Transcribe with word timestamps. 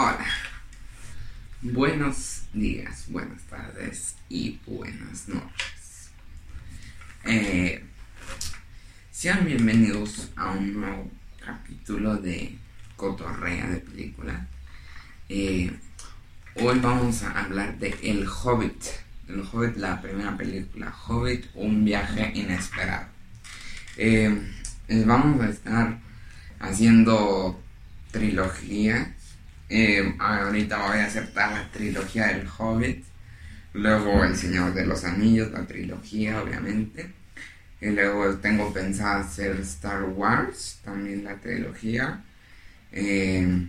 Hola. 0.00 0.26
Buenos 1.60 2.42
días, 2.52 3.06
buenas 3.08 3.42
tardes 3.50 4.14
y 4.28 4.60
buenas 4.64 5.28
noches. 5.28 6.10
Eh, 7.24 7.82
sean 9.10 9.44
bienvenidos 9.44 10.30
a 10.36 10.52
un 10.52 10.80
nuevo 10.80 11.10
capítulo 11.44 12.14
de 12.14 12.56
Cotorrea 12.94 13.66
de 13.70 13.78
película. 13.78 14.46
Eh, 15.28 15.76
hoy 16.54 16.78
vamos 16.78 17.24
a 17.24 17.32
hablar 17.32 17.76
de 17.80 17.98
El 18.00 18.28
Hobbit. 18.28 18.84
El 19.28 19.40
Hobbit, 19.40 19.78
la 19.78 20.00
primera 20.00 20.36
película. 20.36 20.94
Hobbit, 21.08 21.46
un 21.54 21.84
viaje 21.84 22.30
inesperado. 22.36 23.08
Eh, 23.96 24.48
vamos 25.04 25.42
a 25.42 25.48
estar 25.48 25.98
haciendo 26.60 27.60
trilogía. 28.12 29.16
Eh, 29.68 30.14
ahorita 30.18 30.78
voy 30.88 30.98
a 30.98 31.06
hacer 31.06 31.30
la 31.34 31.70
trilogía 31.72 32.28
del 32.28 32.46
Hobbit. 32.48 33.04
Luego 33.74 34.24
El 34.24 34.36
Señor 34.36 34.74
de 34.74 34.86
los 34.86 35.04
Anillos, 35.04 35.52
la 35.52 35.66
trilogía, 35.66 36.42
obviamente. 36.42 37.12
Y 37.80 37.90
luego 37.90 38.36
tengo 38.38 38.72
pensado 38.72 39.20
hacer 39.20 39.60
Star 39.60 40.02
Wars, 40.04 40.80
también 40.84 41.24
la 41.24 41.36
trilogía. 41.36 42.24
Eh, 42.92 43.68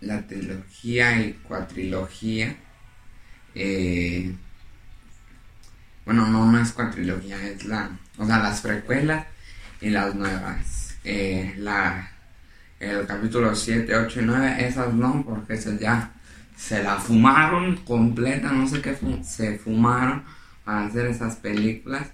la 0.00 0.26
trilogía 0.26 1.20
y 1.20 1.32
cuatrilogía. 1.34 2.56
Eh, 3.54 4.34
bueno, 6.04 6.26
no, 6.26 6.50
no 6.50 6.60
es 6.60 6.72
cuatrilogía, 6.72 7.42
es 7.46 7.64
la. 7.64 7.90
O 8.18 8.26
sea, 8.26 8.38
las 8.38 8.60
precuelas 8.60 9.26
y 9.80 9.90
las 9.90 10.14
nuevas. 10.14 10.96
Eh, 11.04 11.54
la, 11.58 12.10
el 12.80 13.06
capítulo 13.06 13.54
7, 13.54 13.94
8 13.94 14.20
y 14.20 14.24
9, 14.24 14.66
esas 14.66 14.94
no, 14.94 15.22
porque 15.24 15.54
esas 15.54 15.78
ya 15.78 16.12
se 16.56 16.82
la 16.82 16.96
fumaron 16.96 17.76
completa, 17.78 18.50
no 18.52 18.66
sé 18.66 18.80
qué 18.80 18.96
se 19.22 19.58
fumaron 19.58 20.24
para 20.64 20.86
hacer 20.86 21.06
esas 21.06 21.36
películas, 21.36 22.08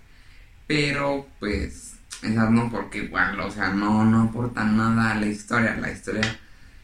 pero 0.67 1.29
pues 1.39 1.95
esas 2.23 2.51
no, 2.51 2.71
porque 2.71 2.99
igual, 2.99 3.39
o 3.41 3.51
sea, 3.51 3.71
no, 3.71 4.05
no 4.05 4.23
aportan 4.25 4.77
nada 4.77 5.13
a 5.13 5.21
la 5.21 5.27
historia, 5.27 5.77
la 5.77 5.93
historia 5.93 6.39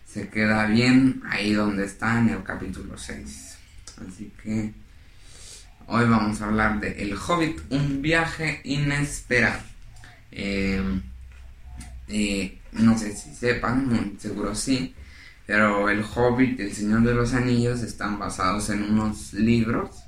se 0.07 0.29
queda 0.29 0.67
bien 0.67 1.23
ahí 1.29 1.53
donde 1.53 1.85
está 1.85 2.19
en 2.19 2.29
el 2.29 2.43
capítulo 2.43 2.97
6. 2.97 3.59
Así 4.07 4.33
que 4.43 4.73
hoy 5.87 6.05
vamos 6.05 6.41
a 6.41 6.47
hablar 6.47 6.81
de 6.81 7.03
El 7.03 7.15
Hobbit, 7.15 7.61
un 7.71 8.01
viaje 8.03 8.61
inesperado. 8.65 9.63
Eh, 10.31 11.01
no 12.09 12.99
sé 12.99 13.17
si 13.17 13.35
sepan, 13.35 14.17
seguro 14.19 14.55
sí, 14.55 14.95
pero 15.47 15.89
El 15.89 16.05
Hobbit 16.05 16.59
y 16.59 16.63
El 16.63 16.73
Señor 16.73 17.03
de 17.03 17.15
los 17.15 17.35
Anillos 17.35 17.83
están 17.83 18.19
basados 18.19 18.71
en 18.71 18.83
unos 18.83 19.33
libros 19.35 20.05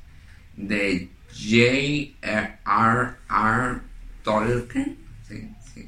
de 0.56 1.11
J.R.R. 1.33 2.61
Tolkien, 4.23 4.98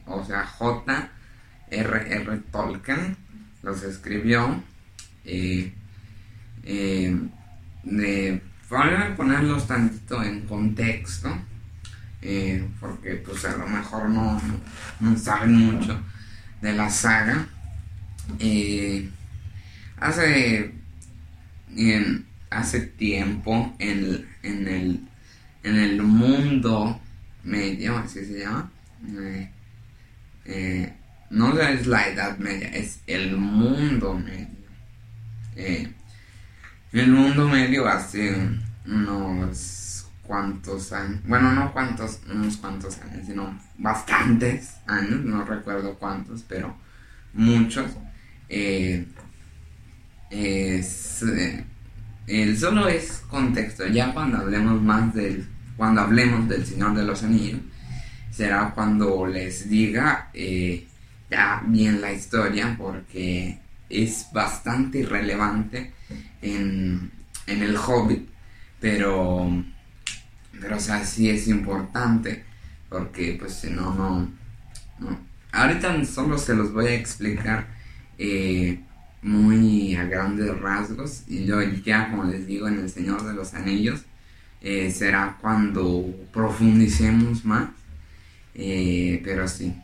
o 0.07 0.25
sea, 0.25 0.45
J.R.R. 0.45 2.39
Tolkien 2.51 3.17
los 3.63 3.83
escribió. 3.83 4.63
Eh, 5.25 5.73
eh, 6.65 7.17
de, 7.83 8.43
ponerlos 8.69 9.67
tantito 9.67 10.23
en 10.23 10.41
contexto 10.43 11.31
eh, 12.29 12.69
porque 12.81 13.15
pues 13.25 13.45
a 13.45 13.57
lo 13.57 13.69
mejor 13.69 14.09
no, 14.09 14.43
saben 15.17 15.53
mucho 15.53 15.97
de 16.61 16.73
la 16.73 16.91
saga. 16.91 17.47
Eh, 18.41 19.09
hace, 19.99 20.73
hace 22.51 22.81
tiempo 22.81 23.77
en, 23.79 24.27
en, 24.43 24.67
el, 24.67 25.09
en 25.63 25.79
el 25.79 26.03
mundo 26.03 27.01
medio, 27.45 27.97
así 27.97 28.25
se 28.25 28.41
llama, 28.41 28.73
eh, 30.47 30.93
no 31.31 31.57
es 31.61 31.87
la 31.87 32.09
edad 32.09 32.39
media, 32.39 32.71
es 32.71 33.03
el 33.07 33.37
mundo 33.37 34.15
medio. 34.15 34.67
el 36.93 37.09
mundo 37.09 37.49
medio 37.49 37.87
hace 37.87 38.35
unos 38.85 39.96
cuantos 40.27 40.93
años, 40.93 41.21
bueno, 41.27 41.53
no 41.53 41.73
cuantos, 41.73 42.21
unos 42.31 42.57
cuantos 42.57 42.99
años, 43.01 43.27
sino 43.27 43.59
bastantes 43.79 44.77
años, 44.87 45.25
no 45.25 45.45
recuerdo 45.45 45.95
cuántos, 45.95 46.43
pero 46.43 46.77
muchos. 47.33 47.91
Eh, 48.49 49.07
es, 50.31 51.25
eh, 52.27 52.57
solo 52.57 52.89
es 52.89 53.23
contexto, 53.29 53.87
ya 53.87 54.13
cuando 54.13 54.39
hablemos 54.39 54.83
más 54.83 55.15
del, 55.15 55.47
cuando 55.77 56.01
hablemos 56.01 56.49
del 56.49 56.67
Señor 56.67 56.95
de 56.95 57.05
los 57.05 57.23
Anillos, 57.23 57.61
será 58.31 58.73
cuando 58.75 59.27
les 59.27 59.69
diga 59.69 60.31
eh, 60.35 60.87
ya 61.31 61.63
bien 61.67 62.01
la 62.01 62.13
historia, 62.13 62.75
porque 62.79 63.59
es 63.89 64.27
bastante 64.33 64.99
irrelevante 64.99 65.93
en, 66.43 67.11
en 67.47 67.63
el 67.63 67.77
Hobbit, 67.77 68.29
pero 68.81 69.65
pero, 70.61 70.77
o 70.77 70.81
sea, 70.81 71.05
sí 71.05 71.31
es 71.31 71.49
importante, 71.49 72.45
porque 72.89 73.37
pues 73.39 73.55
si 73.55 73.71
no, 73.71 73.95
no, 73.95 75.27
Ahorita 75.53 76.05
solo 76.05 76.37
se 76.37 76.55
los 76.55 76.73
voy 76.73 76.89
a 76.89 76.95
explicar 76.95 77.67
eh, 78.19 78.79
muy 79.23 79.95
a 79.95 80.05
grandes 80.05 80.59
rasgos 80.61 81.23
y 81.27 81.47
yo 81.47 81.63
ya, 81.63 82.11
como 82.11 82.25
les 82.25 82.47
digo, 82.47 82.69
en 82.69 82.81
El 82.81 82.91
Señor 82.91 83.25
de 83.25 83.33
los 83.33 83.55
Anillos, 83.55 84.03
eh, 84.61 84.91
será 84.91 85.39
cuando 85.41 86.15
profundicemos 86.31 87.45
más, 87.47 87.71
eh, 88.55 89.23
pero 89.25 89.49
sí. 89.49 89.75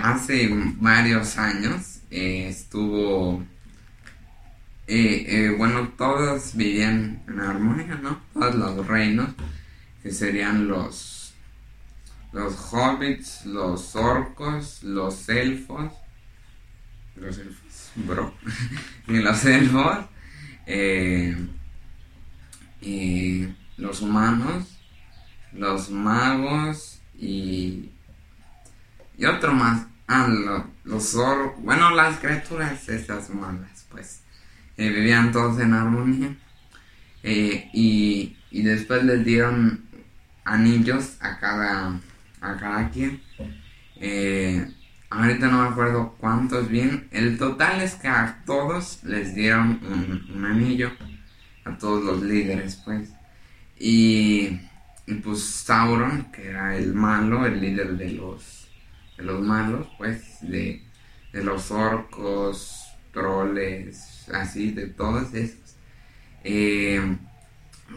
hace 0.00 0.48
varios 0.80 1.36
años 1.36 2.00
estuvo 2.10 3.44
eh, 4.90 5.26
eh, 5.28 5.50
bueno, 5.50 5.92
todos 5.98 6.56
vivían 6.56 7.22
en 7.28 7.40
armonía, 7.40 8.00
¿no? 8.02 8.22
Todos 8.32 8.54
los 8.54 8.86
reinos, 8.86 9.34
que 10.02 10.10
serían 10.10 10.66
los, 10.66 11.34
los 12.32 12.54
hobbits, 12.72 13.44
los 13.44 13.94
orcos, 13.94 14.82
los 14.82 15.28
elfos, 15.28 15.92
los 17.16 17.36
elfos, 17.36 17.92
bro, 17.96 18.32
y 19.08 19.18
los 19.18 19.44
elfos, 19.44 19.98
eh, 20.64 21.36
los 23.76 24.00
humanos, 24.00 24.78
los 25.52 25.90
magos 25.90 27.02
y, 27.14 27.90
y 29.18 29.24
otro 29.26 29.52
más. 29.52 29.86
Ah, 30.06 30.26
los 30.84 31.14
orcos, 31.14 31.62
bueno, 31.62 31.90
las 31.90 32.18
criaturas 32.20 32.88
esas 32.88 33.28
malas, 33.28 33.84
pues. 33.90 34.22
Eh, 34.78 34.90
vivían 34.90 35.32
todos 35.32 35.60
en 35.60 35.74
armonía. 35.74 36.36
Eh, 37.24 37.68
y, 37.72 38.36
después 38.62 39.02
les 39.02 39.24
dieron 39.24 39.84
anillos 40.44 41.16
a 41.20 41.38
cada, 41.40 42.00
a 42.40 42.56
cada 42.56 42.88
quien. 42.88 43.20
Eh, 43.96 44.72
ahorita 45.10 45.48
no 45.48 45.62
me 45.62 45.68
acuerdo 45.68 46.14
cuántos 46.20 46.68
bien. 46.68 47.08
El 47.10 47.38
total 47.38 47.80
es 47.80 47.96
que 47.96 48.06
a 48.06 48.42
todos 48.46 49.02
les 49.02 49.34
dieron 49.34 49.80
un, 50.32 50.44
anillo. 50.44 50.92
A 51.64 51.76
todos 51.76 52.04
los 52.04 52.22
líderes, 52.22 52.76
pues. 52.84 53.10
Y, 53.80 54.60
pues 55.24 55.42
Sauron, 55.42 56.30
que 56.30 56.50
era 56.50 56.76
el 56.76 56.94
malo, 56.94 57.46
el 57.46 57.60
líder 57.60 57.96
de 57.96 58.12
los, 58.12 58.68
de 59.16 59.24
los 59.24 59.40
malos, 59.40 59.88
pues, 59.98 60.38
de, 60.42 60.84
de 61.32 61.44
los 61.44 61.70
orcos, 61.72 62.87
troles, 63.18 64.28
así 64.32 64.70
de 64.70 64.86
todos 64.86 65.34
esos, 65.34 65.76
eh, 66.44 67.16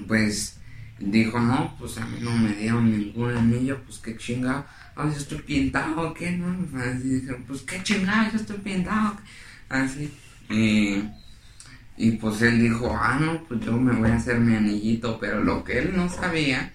pues 0.08 0.58
dijo, 1.00 1.40
no, 1.40 1.76
pues 1.78 1.98
a 1.98 2.06
mí 2.06 2.18
no 2.22 2.32
me 2.32 2.54
dieron 2.54 2.92
ningún 2.92 3.36
anillo, 3.36 3.80
pues 3.86 4.00
qué 4.00 4.18
chingado, 4.18 4.66
oh, 4.96 5.04
yo 5.04 5.18
estoy 5.18 5.40
pintado, 5.40 6.14
¿qué? 6.14 6.32
No? 6.32 6.56
Así 6.80 7.10
dijeron, 7.10 7.44
pues 7.48 7.62
qué 7.62 7.82
chingado, 7.84 8.32
yo 8.32 8.38
estoy 8.38 8.58
pintado, 8.58 9.18
así. 9.70 10.12
y 11.98 12.12
pues 12.14 12.42
él 12.42 12.62
dijo, 12.62 12.96
ah, 13.00 13.20
no, 13.20 13.44
pues 13.48 13.62
yo 13.62 13.74
me 13.74 13.94
voy 13.94 14.10
a 14.10 14.16
hacer 14.16 14.40
mi 14.40 14.56
anillito, 14.56 15.20
pero 15.20 15.44
lo 15.44 15.64
que 15.64 15.80
él 15.80 15.94
no 15.96 16.10
sabía 16.10 16.74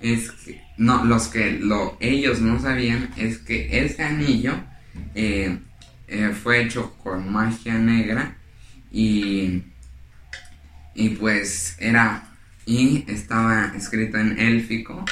es 0.00 0.30
que, 0.30 0.62
no, 0.76 1.04
los 1.04 1.28
que 1.28 1.52
lo, 1.52 1.96
ellos 2.00 2.40
no 2.40 2.60
sabían 2.60 3.10
es 3.16 3.38
que 3.38 3.84
ese 3.84 4.02
anillo 4.04 4.54
eh, 5.14 5.58
eh, 6.08 6.30
fue 6.30 6.62
hecho 6.62 6.94
con 7.02 7.30
magia 7.32 7.74
negra 7.78 8.36
y, 8.90 9.64
y 10.94 11.10
pues 11.10 11.76
era, 11.78 12.28
y 12.66 13.04
estaba 13.10 13.72
escrito 13.76 14.18
en 14.18 14.38
élfico, 14.38 15.04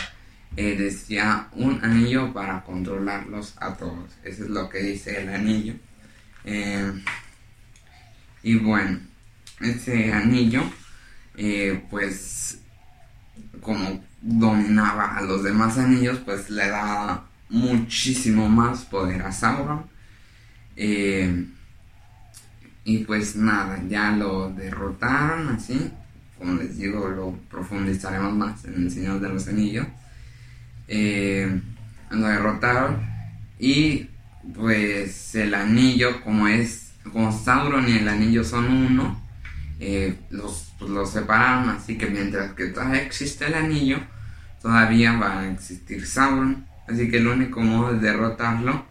eh, 0.57 0.77
decía 0.77 1.49
un 1.53 1.85
anillo 1.85 2.33
para 2.33 2.63
controlarlos 2.65 3.55
a 3.61 3.75
todos. 3.77 4.11
Eso 4.25 4.45
es 4.45 4.51
lo 4.51 4.69
que 4.69 4.79
dice 4.81 5.23
el 5.23 5.29
anillo. 5.31 5.75
Eh, 6.45 6.93
Y 8.43 8.57
bueno, 8.57 9.01
ese 9.61 10.13
anillo, 10.13 10.63
eh, 11.37 11.85
pues, 11.91 12.61
como 13.61 14.05
dominaba 14.21 15.17
a 15.17 15.23
los 15.23 15.43
demás 15.43 15.79
anillos, 15.79 16.19
pues 16.25 16.51
le 16.51 16.69
daba 16.69 17.29
muchísimo 17.49 18.49
más 18.49 18.85
poder 18.85 19.23
a 19.23 19.33
Sauron. 19.33 19.87
Eh, 20.76 21.46
y 22.84 22.99
pues 22.99 23.34
nada, 23.34 23.82
ya 23.88 24.12
lo 24.12 24.50
derrotaron 24.50 25.49
así. 25.49 25.90
Como 26.38 26.55
les 26.55 26.78
digo, 26.78 27.08
lo 27.08 27.32
profundizaremos 27.50 28.32
más 28.34 28.64
en 28.64 28.75
el 28.75 28.90
Señor 28.90 29.20
de 29.20 29.28
los 29.28 29.49
Anillos. 29.49 29.87
Eh, 30.87 31.61
lo 32.11 32.28
derrotaron. 32.28 33.00
Y 33.58 34.08
pues 34.55 35.34
el 35.34 35.55
anillo, 35.55 36.20
como 36.23 36.46
es, 36.46 36.93
como 37.12 37.32
Sauron 37.32 37.88
y 37.88 37.96
el 37.99 38.08
anillo 38.08 38.44
son 38.44 38.67
uno, 38.70 39.20
eh, 39.81 40.14
los, 40.31 40.73
pues, 40.78 40.90
los 40.90 41.11
separaron. 41.11 41.70
Así 41.70 41.99
que 41.99 42.06
mientras 42.06 42.52
que 42.52 42.67
todavía 42.67 43.02
existe 43.02 43.46
el 43.46 43.55
anillo, 43.55 43.99
todavía 44.62 45.14
va 45.14 45.40
a 45.40 45.50
existir 45.50 46.06
Sauron. 46.06 46.67
Así 46.87 47.11
que 47.11 47.17
el 47.17 47.26
único 47.26 47.61
modo 47.62 47.94
de 47.94 47.99
derrotarlo 47.99 48.87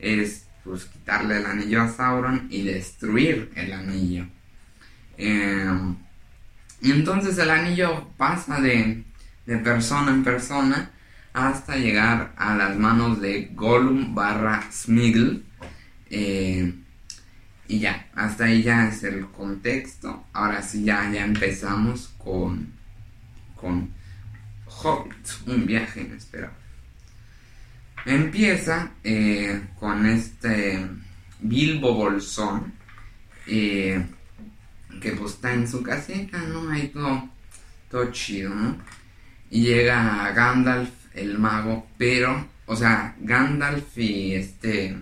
es 0.00 0.45
pues 0.66 0.84
quitarle 0.86 1.38
el 1.38 1.46
anillo 1.46 1.82
a 1.82 1.88
Sauron 1.88 2.48
y 2.50 2.62
destruir 2.62 3.52
el 3.54 3.72
anillo. 3.72 4.26
Em, 5.16 5.96
y 6.82 6.90
entonces 6.90 7.38
el 7.38 7.50
anillo 7.50 8.08
pasa 8.16 8.60
de, 8.60 9.04
persona 9.62 10.10
en 10.10 10.24
persona 10.24 10.90
hasta 11.32 11.76
llegar 11.76 12.32
a 12.36 12.56
las 12.56 12.76
manos 12.76 13.20
de 13.20 13.50
Gollum 13.54 14.14
barra 14.14 14.64
Smiggle. 14.72 15.42
Eh, 16.10 16.74
y 17.68 17.78
ya, 17.78 18.08
hasta 18.14 18.44
ahí 18.44 18.62
ya 18.62 18.88
es 18.88 19.04
el 19.04 19.26
contexto. 19.26 20.24
Ahora 20.32 20.62
sí 20.62 20.84
ya, 20.84 21.10
ya 21.12 21.24
empezamos 21.24 22.12
con, 22.18 22.72
con 23.54 23.90
Hobbit, 24.66 25.28
un 25.46 25.66
viaje 25.66 26.02
inesperado. 26.02 26.65
Empieza 28.06 28.92
eh, 29.02 29.62
con 29.80 30.06
este 30.06 30.88
Bilbo 31.40 31.92
Bolsón, 31.92 32.72
eh, 33.48 34.06
que 35.00 35.10
pues 35.10 35.32
está 35.32 35.52
en 35.52 35.66
su 35.66 35.82
casita, 35.82 36.38
¿no? 36.38 36.70
Ahí 36.70 36.86
todo, 36.88 37.28
todo 37.90 38.12
chido, 38.12 38.54
¿no? 38.54 38.78
Y 39.50 39.64
llega 39.64 40.30
Gandalf, 40.32 40.88
el 41.14 41.36
mago, 41.36 41.88
pero, 41.98 42.46
o 42.66 42.76
sea, 42.76 43.16
Gandalf 43.18 43.98
y 43.98 44.34
este 44.34 44.96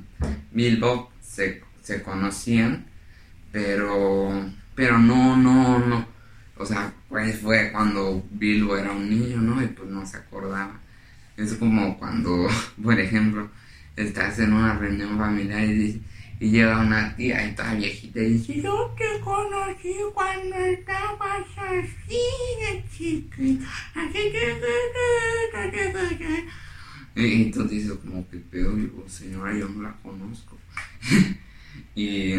Bilbo 0.53 1.13
se, 1.21 1.63
se 1.83 2.03
conocían, 2.03 2.87
pero, 3.53 4.51
pero 4.75 4.99
no, 4.99 5.37
no, 5.37 5.79
no. 5.79 6.07
O 6.57 6.65
sea, 6.65 6.91
pues 7.11 7.39
fue 7.39 7.71
cuando 7.71 8.25
Bilbo 8.31 8.79
era 8.79 8.93
un 8.93 9.11
niño, 9.11 9.37
¿no? 9.43 9.63
Y 9.63 9.67
pues 9.67 9.91
no 9.91 10.07
se 10.07 10.17
acordaba. 10.17 10.81
Es 11.37 11.55
como 11.55 11.99
cuando, 11.99 12.49
por 12.83 12.99
ejemplo, 12.99 13.51
estás 13.97 14.39
en 14.39 14.53
una 14.53 14.75
reunión 14.75 15.19
familiar 15.19 15.65
y, 15.65 16.03
llega 16.41 16.81
una 16.81 17.17
tía 17.17 17.47
y 17.49 17.55
toda 17.55 17.75
viejita 17.75 18.21
y 18.21 18.35
dice, 18.35 18.61
yo 18.61 18.95
te 18.99 19.19
conocí 19.21 19.97
cuando 20.13 20.57
estabas 20.57 21.47
así 21.57 22.21
de 22.61 22.85
chiquita, 22.93 23.67
así 23.95 24.31
que... 24.31 24.61
Y 27.17 27.51
tú 27.51 27.65
dices 27.65 27.93
como 27.93 28.29
que 28.29 28.37
pedo, 28.39 28.75
digo, 28.75 29.05
señora, 29.09 29.57
yo 29.57 29.69
no 29.69 29.85
la 29.85 29.93
conozco. 30.03 30.59
y, 31.95 32.35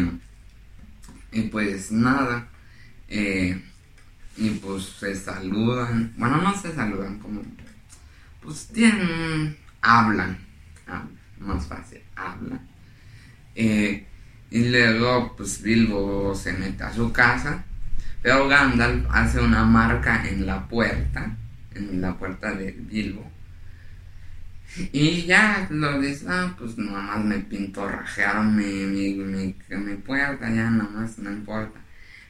y 1.32 1.42
pues 1.50 1.90
nada, 1.90 2.48
eh, 3.08 3.60
y 4.36 4.50
pues 4.50 4.84
se 4.84 5.16
saludan, 5.16 6.14
bueno, 6.16 6.42
no 6.42 6.56
se 6.56 6.74
saludan, 6.74 7.18
como 7.18 7.42
pues 8.46 8.68
tienen, 8.68 9.56
hablan, 9.82 10.38
más 11.40 11.66
fácil, 11.66 12.00
hablan. 12.14 12.60
Eh, 13.56 14.06
y 14.52 14.68
luego, 14.68 15.34
pues 15.36 15.60
Bilbo 15.62 16.32
se 16.36 16.52
mete 16.52 16.84
a 16.84 16.92
su 16.92 17.12
casa, 17.12 17.64
pero 18.22 18.46
Gandalf 18.46 19.04
hace 19.10 19.40
una 19.40 19.64
marca 19.64 20.28
en 20.28 20.46
la 20.46 20.68
puerta, 20.68 21.36
en 21.74 22.00
la 22.00 22.16
puerta 22.16 22.52
de 22.52 22.70
Bilbo. 22.70 23.28
Y 24.92 25.24
ya 25.24 25.66
lo 25.70 26.00
dice, 26.00 26.26
ah, 26.28 26.54
pues 26.56 26.78
nomás 26.78 27.24
me 27.24 27.40
pintorrajearon 27.40 28.54
mi, 28.54 28.64
mi, 28.64 29.54
mi, 29.70 29.94
puerta, 29.96 30.48
ya 30.50 30.70
nomás 30.70 31.18
no 31.18 31.32
importa. 31.32 31.80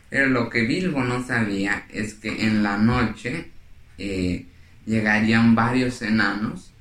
Pero 0.09 0.29
lo 0.29 0.49
que 0.49 0.63
Bilbo 0.63 1.05
no 1.05 1.23
sabía 1.27 1.85
es 1.91 2.15
que 2.15 2.47
en 2.47 2.63
la 2.63 2.79
noche 2.79 3.51
eh, 3.99 4.47
llegarían 4.87 5.55
varios 5.55 6.01
enanos, 6.01 6.73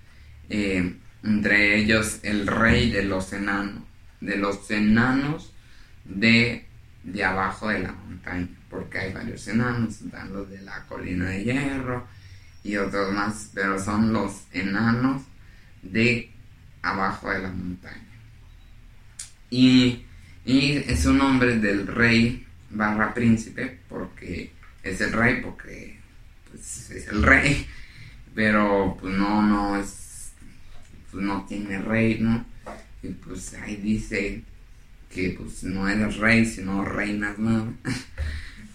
eh, 0.49 0.95
entre 1.23 1.77
ellos 1.77 2.19
el 2.23 2.47
rey 2.47 2.91
de 2.91 3.03
los 3.03 3.33
enanos, 3.33 3.83
de 4.21 4.37
los 4.37 4.69
enanos 4.71 5.51
de, 6.05 6.65
de 7.03 7.23
abajo 7.23 7.69
de 7.69 7.79
la 7.79 7.91
montaña, 7.91 8.47
porque 8.69 8.99
hay 8.99 9.13
varios 9.13 9.47
enanos, 9.47 10.01
están 10.01 10.31
los 10.31 10.49
de 10.49 10.61
la 10.61 10.85
colina 10.85 11.25
de 11.25 11.43
hierro 11.43 12.07
y 12.63 12.77
otros 12.77 13.11
más, 13.13 13.49
pero 13.53 13.83
son 13.83 14.13
los 14.13 14.43
enanos 14.53 15.23
de 15.81 16.31
abajo 16.83 17.31
de 17.31 17.39
la 17.39 17.49
montaña. 17.49 18.01
Y, 19.49 20.05
y 20.45 20.77
es 20.87 21.05
un 21.05 21.17
nombre 21.17 21.57
del 21.57 21.87
rey 21.87 22.45
barra 22.69 23.13
príncipe, 23.13 23.79
porque 23.89 24.51
es 24.83 25.01
el 25.01 25.11
rey, 25.11 25.41
porque 25.41 25.99
pues, 26.51 26.91
es 26.91 27.07
el 27.07 27.23
rey 27.23 27.67
pero 28.35 28.97
pues 28.99 29.15
no, 29.15 29.41
no 29.41 29.77
es, 29.77 30.33
pues 31.09 31.23
no 31.23 31.45
tiene 31.47 31.79
rey, 31.79 32.19
¿no? 32.19 32.45
Y 33.01 33.07
pues 33.09 33.53
ahí 33.55 33.77
dice 33.77 34.43
que 35.09 35.29
pues 35.31 35.63
no 35.63 35.87
eres 35.87 36.17
rey, 36.17 36.45
sino 36.45 36.85
reinas, 36.85 37.39
¿no? 37.39 37.73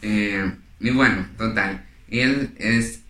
Eh, 0.03 0.51
y 0.81 0.91
bueno, 0.93 1.27
total, 1.37 1.85
él 2.09 2.55
es 2.57 3.03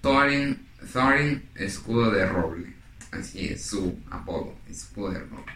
Thorin, 0.00 0.58
Thorin 0.94 1.42
Escudo 1.54 2.10
de 2.10 2.24
Roble, 2.24 2.72
así 3.10 3.48
es 3.48 3.66
su 3.66 3.98
apodo, 4.10 4.56
Escudo 4.66 5.10
de 5.10 5.18
Roble. 5.18 5.52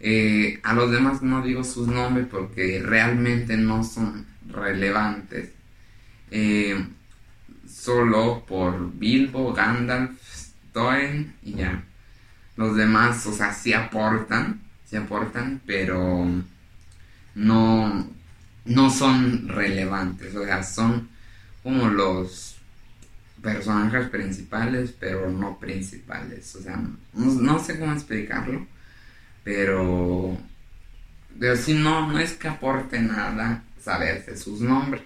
Eh, 0.00 0.58
a 0.64 0.74
los 0.74 0.90
demás 0.90 1.22
no 1.22 1.42
digo 1.42 1.62
sus 1.62 1.86
nombres 1.86 2.26
porque 2.28 2.82
realmente 2.84 3.56
no 3.56 3.84
son 3.84 4.26
relevantes. 4.48 5.50
Eh, 6.32 6.84
solo 7.74 8.44
por 8.46 8.92
Bilbo, 8.92 9.52
Gandalf, 9.52 10.12
Thorin 10.72 11.34
y 11.42 11.54
ya. 11.54 11.82
Los 12.56 12.76
demás, 12.76 13.26
o 13.26 13.32
sea, 13.32 13.52
sí 13.52 13.72
aportan, 13.72 14.62
sí 14.86 14.96
aportan, 14.96 15.60
pero 15.66 16.24
no, 17.34 18.08
no 18.64 18.90
son 18.90 19.48
relevantes, 19.48 20.34
o 20.36 20.44
sea, 20.44 20.62
son 20.62 21.08
como 21.62 21.88
los 21.88 22.56
personajes 23.42 24.08
principales, 24.08 24.94
pero 24.98 25.30
no 25.30 25.58
principales, 25.58 26.54
o 26.54 26.62
sea, 26.62 26.80
no, 27.12 27.58
sé 27.58 27.78
cómo 27.78 27.92
explicarlo, 27.92 28.66
pero, 29.42 30.38
pero 31.38 31.56
si 31.56 31.74
no, 31.74 32.10
no 32.10 32.18
es 32.18 32.34
que 32.34 32.48
aporte 32.48 33.00
nada 33.00 33.64
saberse 33.82 34.36
sus 34.36 34.60
nombres. 34.60 35.02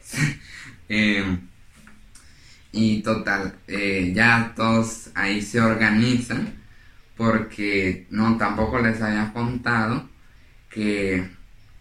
eh, 0.89 1.39
y 2.79 3.03
total, 3.03 3.57
eh, 3.67 4.13
ya 4.15 4.53
todos 4.55 5.11
ahí 5.17 5.43
se 5.43 5.61
organizan 5.61 6.55
porque 7.17 8.07
no 8.11 8.37
tampoco 8.39 8.79
les 8.79 9.03
había 9.03 9.33
contado 9.33 10.09
que, 10.71 11.29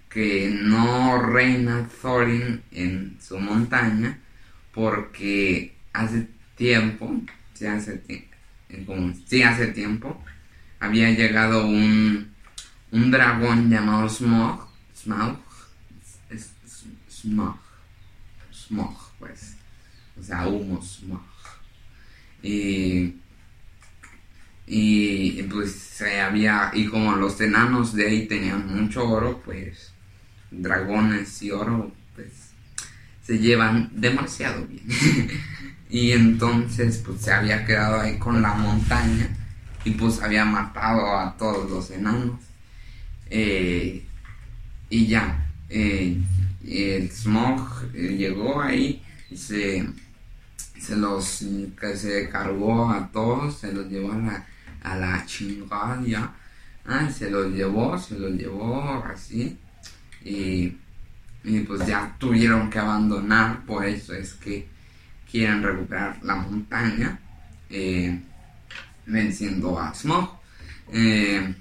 que 0.09 0.49
no 0.49 1.21
reina 1.21 1.87
Thorin 2.01 2.63
en 2.71 3.17
su 3.21 3.37
montaña 3.37 4.17
porque 4.73 5.75
hace 5.93 6.27
tiempo, 6.55 7.21
sí 7.53 7.67
hace, 7.67 8.01
hace 9.45 9.67
tiempo, 9.67 10.23
había 10.79 11.11
llegado 11.11 11.67
un, 11.67 12.31
un 12.91 13.11
dragón 13.11 13.69
llamado 13.69 14.09
Smog, 14.09 14.67
Smog, 14.95 15.37
Smog, 17.07 17.59
Smog, 18.51 18.97
pues 19.19 19.57
o 20.19 20.23
sea, 20.23 20.47
humos. 20.47 21.03
Y, 22.41 23.15
y 24.65 25.43
pues 25.43 25.73
se 25.73 26.19
había, 26.21 26.71
y 26.73 26.85
como 26.87 27.15
los 27.15 27.39
enanos 27.41 27.93
de 27.93 28.07
ahí 28.07 28.27
tenían 28.27 28.67
mucho 28.75 29.07
oro, 29.09 29.41
pues 29.43 29.91
dragones 30.51 31.41
y 31.41 31.51
oro, 31.51 31.91
pues 32.15 32.51
se 33.23 33.39
llevan 33.39 33.89
demasiado 33.93 34.65
bien. 34.65 34.85
y 35.89 36.11
entonces 36.11 37.01
pues 37.05 37.21
se 37.21 37.33
había 37.33 37.65
quedado 37.65 38.01
ahí 38.01 38.17
con 38.17 38.41
la 38.41 38.53
montaña 38.53 39.29
y 39.83 39.91
pues 39.91 40.21
había 40.21 40.45
matado 40.45 41.17
a 41.17 41.35
todos 41.37 41.69
los 41.69 41.91
enanos. 41.91 42.39
Eh, 43.29 44.03
y 44.89 45.07
ya, 45.07 45.45
eh, 45.69 46.17
el 46.65 47.09
smog 47.11 47.85
eh, 47.93 48.15
llegó 48.17 48.61
ahí 48.61 49.01
y 49.29 49.37
se, 49.37 49.85
se 50.79 50.95
los 50.95 51.43
que 51.79 51.95
se 51.95 52.29
cargó 52.29 52.89
a 52.89 53.11
todos, 53.11 53.57
se 53.57 53.73
los 53.73 53.87
llevó 53.89 54.13
a 54.13 54.17
la, 54.17 54.45
a 54.83 54.95
la 54.95 55.25
chingada 55.25 56.01
ya. 56.05 56.33
Ah, 56.85 57.09
se 57.09 57.29
los 57.29 57.51
llevó, 57.53 57.97
se 57.97 58.17
los 58.17 58.31
llevó 58.33 59.03
así. 59.05 59.57
Y, 60.23 60.73
pues 61.65 61.85
ya 61.85 62.15
tuvieron 62.19 62.69
que 62.69 62.79
abandonar, 62.79 63.65
por 63.65 63.85
eso 63.85 64.13
es 64.13 64.33
que 64.33 64.67
quieren 65.29 65.63
recuperar 65.63 66.19
la 66.23 66.35
montaña, 66.35 67.19
eh, 67.69 68.19
venciendo 69.05 69.79
a 69.79 69.93
Smog. 69.93 70.39
Eh, 70.91 71.53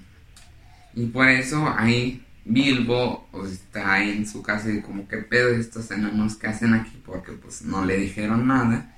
y 0.95 1.05
por 1.07 1.27
eso 1.27 1.73
ahí 1.77 2.25
Bilbo 2.43 3.27
pues, 3.31 3.51
está 3.51 4.01
en 4.01 4.25
su 4.25 4.41
casa 4.41 4.71
y 4.71 4.81
como 4.81 5.07
que 5.07 5.17
pedo 5.17 5.49
estos 5.49 5.91
enanos 5.91 6.35
que 6.35 6.47
hacen 6.47 6.73
aquí 6.73 7.01
porque 7.05 7.33
pues 7.33 7.61
no 7.61 7.85
le 7.85 7.97
dijeron 7.97 8.47
nada. 8.47 8.93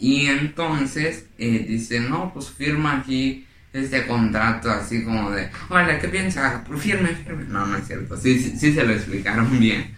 Y 0.00 0.26
entonces 0.26 1.26
eh, 1.36 1.66
dice, 1.68 2.00
no, 2.00 2.32
pues 2.32 2.48
firma 2.48 2.98
aquí 2.98 3.46
este 3.72 4.06
contrato 4.06 4.70
así 4.70 5.04
como 5.04 5.30
de, 5.30 5.50
hola, 5.68 6.00
¿qué 6.00 6.08
piensa? 6.08 6.64
Pues 6.66 6.80
firme, 6.80 7.08
firme. 7.10 7.44
No, 7.44 7.66
no 7.66 7.76
es 7.76 7.86
cierto, 7.86 8.16
sí, 8.16 8.40
sí, 8.40 8.56
sí 8.58 8.72
se 8.72 8.82
lo 8.82 8.94
explicaron 8.94 9.60
bien. 9.60 9.94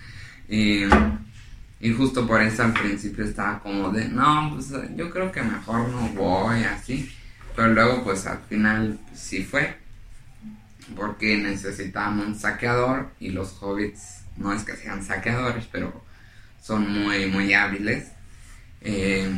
y 0.48 1.92
justo 1.92 2.26
por 2.26 2.42
eso 2.42 2.64
al 2.64 2.72
principio 2.72 3.24
estaba 3.24 3.60
como 3.60 3.90
de, 3.90 4.08
no, 4.08 4.50
pues 4.54 4.72
yo 4.96 5.08
creo 5.08 5.30
que 5.30 5.40
mejor 5.40 5.88
no 5.88 6.08
voy 6.08 6.64
así. 6.64 7.10
Pero 7.54 7.68
luego 7.68 8.02
pues 8.02 8.26
al 8.26 8.40
final 8.48 8.98
sí 9.14 9.44
fue 9.44 9.76
porque 10.96 11.36
necesitaban 11.36 12.18
un 12.18 12.34
saqueador 12.34 13.10
y 13.20 13.30
los 13.30 13.62
hobbits 13.62 14.24
no 14.36 14.52
es 14.52 14.64
que 14.64 14.74
sean 14.74 15.04
saqueadores, 15.04 15.66
pero 15.70 16.04
son 16.60 16.90
muy, 16.90 17.26
muy 17.26 17.52
hábiles. 17.54 18.08
Eh, 18.80 19.30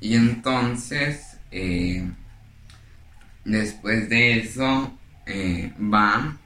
y 0.00 0.14
entonces, 0.14 1.38
eh, 1.50 2.08
después 3.44 4.08
de 4.08 4.38
eso, 4.38 4.98
eh, 5.26 5.72
va 5.80 6.36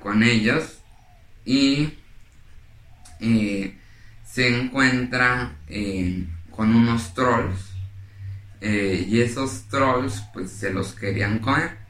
con 0.00 0.22
ellos 0.22 0.78
y 1.46 1.94
se 4.24 4.48
encuentra 4.48 5.56
con 6.50 6.74
unos 6.74 7.14
trolls. 7.14 7.72
y 8.60 9.20
esos 9.20 9.66
trolls 9.68 10.22
pues 10.34 10.50
se 10.50 10.70
los 10.70 10.92
querían 10.92 11.38
comer 11.38 11.84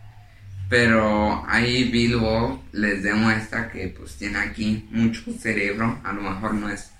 pero 0.68 1.44
ahí 1.46 1.90
Bilbo 1.90 2.64
les 2.72 3.02
demuestra 3.02 3.70
que 3.70 3.88
pues 3.88 4.16
tiene 4.16 4.38
aquí 4.38 4.88
mucho 4.90 5.32
cerebro, 5.38 6.00
a 6.02 6.12
lo 6.12 6.22
mejor 6.22 6.54
no 6.54 6.68
es 6.68 6.90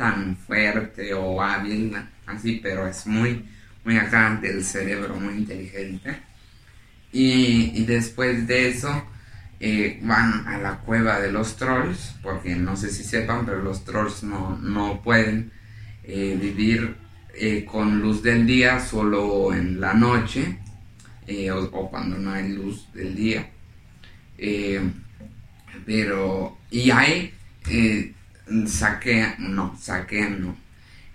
tan 0.00 0.34
fuerte 0.34 1.12
o 1.12 1.42
hábil 1.42 1.94
así, 2.24 2.58
pero 2.62 2.88
es 2.88 3.06
muy, 3.06 3.44
muy 3.84 3.98
acá 3.98 4.38
del 4.40 4.64
cerebro, 4.64 5.14
muy 5.16 5.34
inteligente. 5.34 6.16
Y, 7.12 7.84
después 7.84 8.46
de 8.46 8.70
eso 8.70 9.04
eh, 9.60 10.00
van 10.02 10.48
a 10.48 10.56
la 10.56 10.78
cueva 10.78 11.20
de 11.20 11.30
los 11.30 11.56
trolls, 11.56 12.14
porque 12.22 12.56
no 12.56 12.76
sé 12.78 12.88
si 12.88 13.04
sepan, 13.04 13.44
pero 13.44 13.60
los 13.60 13.84
trolls 13.84 14.22
no, 14.22 15.02
pueden 15.04 15.52
eh, 16.04 16.38
vivir 16.40 16.96
eh, 17.34 17.66
con 17.66 18.00
luz 18.00 18.22
del 18.22 18.46
día, 18.46 18.80
solo 18.80 19.52
en 19.52 19.82
la 19.82 19.92
noche 19.92 20.60
eh, 21.26 21.50
o, 21.50 21.90
cuando 21.90 22.16
no 22.16 22.32
hay 22.32 22.48
luz 22.48 22.90
del 22.94 23.14
día. 23.14 23.50
Pero, 25.84 26.56
y 26.70 26.90
hay, 26.90 27.34
saquean, 28.66 29.34
no, 29.38 29.76
saquean, 29.80 30.42
no, 30.42 30.56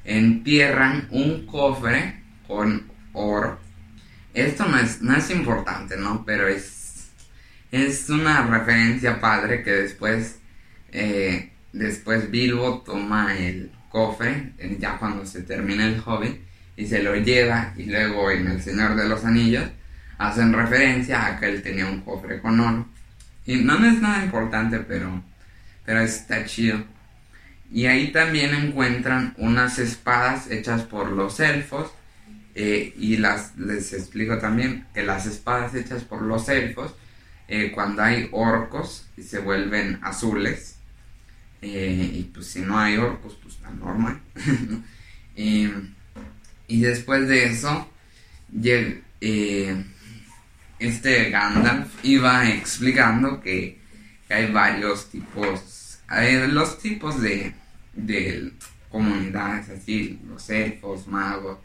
entierran 0.04 1.08
un 1.12 1.46
cofre 1.46 2.22
con 2.48 2.84
oro. 3.14 3.60
Esto 4.34 4.66
no 4.68 4.78
es, 4.78 5.02
no 5.02 5.16
importante, 5.30 5.98
¿no? 5.98 6.26
Pero 6.26 6.48
es, 6.48 7.10
es 7.72 8.10
una 8.10 8.46
referencia 8.48 9.20
padre 9.20 9.64
que 9.64 9.72
después, 9.72 10.40
después 11.72 12.30
Bilbo 12.32 12.82
toma 12.82 13.38
el 13.38 13.72
cofre, 13.90 14.54
ya 14.80 14.98
cuando 14.98 15.26
se 15.26 15.42
termina 15.44 15.86
el 15.88 16.02
hobby, 16.02 16.42
y 16.78 16.86
se 16.86 17.02
lo 17.02 17.16
lleva, 17.16 17.74
y 17.78 17.86
luego 17.86 18.30
en 18.32 18.48
El 18.48 18.62
Señor 18.62 18.96
de 18.96 19.08
los 19.08 19.24
Anillos, 19.24 19.70
hacen 20.18 20.54
referencia 20.54 21.26
a 21.26 21.40
que 21.40 21.48
él 21.48 21.62
tenía 21.62 21.86
un 21.86 22.02
cofre 22.02 22.42
con 22.42 22.60
oro. 22.60 22.86
Y 23.46 23.58
no 23.58 23.74
es 23.86 24.02
nada 24.02 24.26
importante, 24.26 24.80
pero, 24.80 25.24
pero 25.86 26.02
está 26.02 26.46
chido. 26.46 26.84
Y 27.76 27.88
ahí 27.88 28.14
también 28.14 28.54
encuentran 28.54 29.34
unas 29.36 29.80
espadas 29.80 30.50
hechas 30.50 30.84
por 30.84 31.12
los 31.12 31.42
elfos. 31.42 31.92
Eh, 32.56 32.94
y 32.98 33.18
las, 33.18 33.58
les 33.58 33.92
explico 33.92 34.38
también 34.38 34.88
que 34.94 35.04
las 35.04 35.26
espadas 35.26 35.76
hechas 35.76 36.06
por 36.06 36.22
los 36.22 36.48
elfos, 36.48 36.96
eh, 37.50 37.74
cuando 37.76 38.02
hay 38.02 38.30
orcos, 38.32 39.08
se 39.22 39.40
vuelven 39.40 40.00
azules. 40.04 40.78
Eh, 41.62 42.12
y 42.14 42.24
pues 42.34 42.48
si 42.48 42.62
no 42.62 42.80
hay 42.80 42.96
orcos, 42.96 43.38
pues 43.44 43.56
está 43.56 43.70
normal. 43.72 44.22
y, 45.36 45.68
después 46.70 47.28
de 47.28 47.44
eso, 47.44 47.90
este 50.80 51.30
Gandalf 51.30 51.90
iba 52.04 52.50
explicando 52.50 53.42
que, 53.42 53.82
hay 54.30 54.50
varios 54.50 55.12
tipos, 55.12 56.00
los 56.54 56.80
tipos 56.80 57.22
de, 57.22 57.54
de 57.96 58.52
comunidades, 58.90 59.70
así, 59.70 60.20
los 60.28 60.50
elfos, 60.50 61.08
magos, 61.08 61.60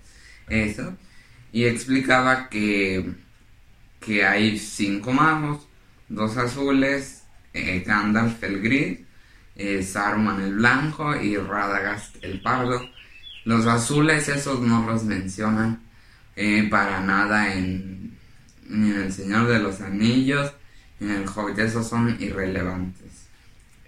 eso, 0.48 0.96
y 1.52 1.64
explicaba 1.64 2.48
que, 2.48 3.12
que 4.00 4.24
hay 4.24 4.58
cinco 4.58 5.12
magos, 5.12 5.66
dos 6.08 6.36
azules, 6.36 7.24
eh, 7.52 7.82
Gandalf 7.86 8.42
el 8.42 8.62
gris, 8.62 9.00
eh, 9.56 9.82
Saruman 9.82 10.40
el 10.40 10.54
blanco 10.54 11.14
y 11.16 11.36
Radagast 11.36 12.16
el 12.22 12.40
pardo. 12.40 12.80
Los 13.44 13.66
azules 13.66 14.28
esos 14.28 14.60
no 14.60 14.86
los 14.86 15.04
mencionan 15.04 15.82
eh, 16.36 16.66
para 16.70 17.00
nada 17.00 17.54
en 17.54 18.00
en 18.70 18.96
El 18.96 19.12
Señor 19.12 19.48
de 19.48 19.58
los 19.58 19.80
Anillos, 19.80 20.52
ni 20.98 21.10
en 21.10 21.22
El 21.22 21.28
Hobbit, 21.28 21.58
esos 21.58 21.88
son 21.88 22.16
irrelevantes. 22.20 23.26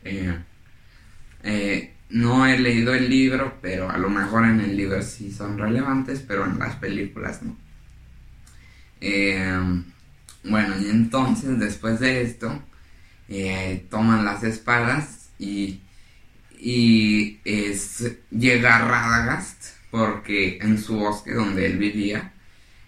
Eh, 0.05 1.95
no 2.13 2.47
he 2.47 2.59
leído 2.59 2.95
el 2.95 3.09
libro, 3.09 3.59
pero 3.61 3.91
a 3.91 3.99
lo 3.99 4.09
mejor 4.11 4.45
en 4.45 4.61
el 4.61 4.77
libro 4.77 5.03
sí 5.03 5.33
son 5.33 5.59
relevantes, 5.59 6.21
pero 6.27 6.45
en 6.45 6.59
las 6.59 6.77
películas 6.77 7.43
no. 7.43 7.57
Eh, 9.01 9.83
bueno, 10.45 10.75
y 10.81 10.91
entonces 10.91 11.59
después 11.59 12.01
de 12.01 12.23
esto, 12.23 12.63
toman 13.89 14.25
las 14.25 14.45
espadas 14.45 15.31
y, 15.39 15.81
y 16.59 17.39
llega 18.31 18.79
Radagast, 18.79 19.83
porque 19.91 20.59
en 20.63 20.79
su 20.79 20.97
bosque 20.97 21.33
donde 21.35 21.67
él 21.67 21.79
vivía, 21.79 22.33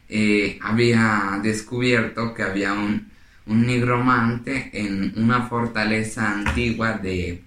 eh, 0.08 0.58
había 0.62 1.40
descubierto 1.42 2.34
que 2.34 2.42
había 2.42 2.72
un, 2.72 3.10
un, 3.46 3.66
nigromante 3.66 4.70
en 4.72 5.12
una 5.16 5.48
fortaleza 5.48 6.32
antigua 6.32 6.98
de, 6.98 7.42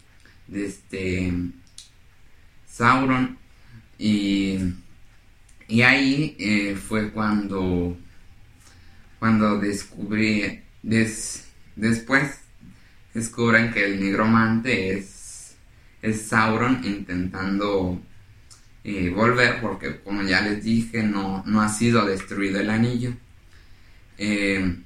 este 0.53 1.33
Sauron 2.77 3.37
y, 3.97 4.59
y 5.67 5.81
ahí 5.81 6.35
eh, 6.39 6.75
fue 6.75 7.11
cuando 7.11 7.97
cuando 9.19 9.57
descubrí 9.57 10.61
después 11.75 12.39
descubren 13.13 13.71
que 13.73 13.85
el 13.85 13.99
nigromante 13.99 14.97
es 14.97 15.55
es 16.01 16.21
Sauron 16.27 16.81
intentando 16.83 17.99
volver 19.15 19.59
porque 19.59 19.99
como 20.01 20.21
ya 20.23 20.41
les 20.41 20.63
dije 20.63 21.03
no, 21.03 21.43
no 21.45 21.61
ha 21.61 21.69
sido 21.69 22.05
destruido 22.05 22.59
el 22.59 22.69
anillo. 22.69 23.13
Eh, 24.17 24.77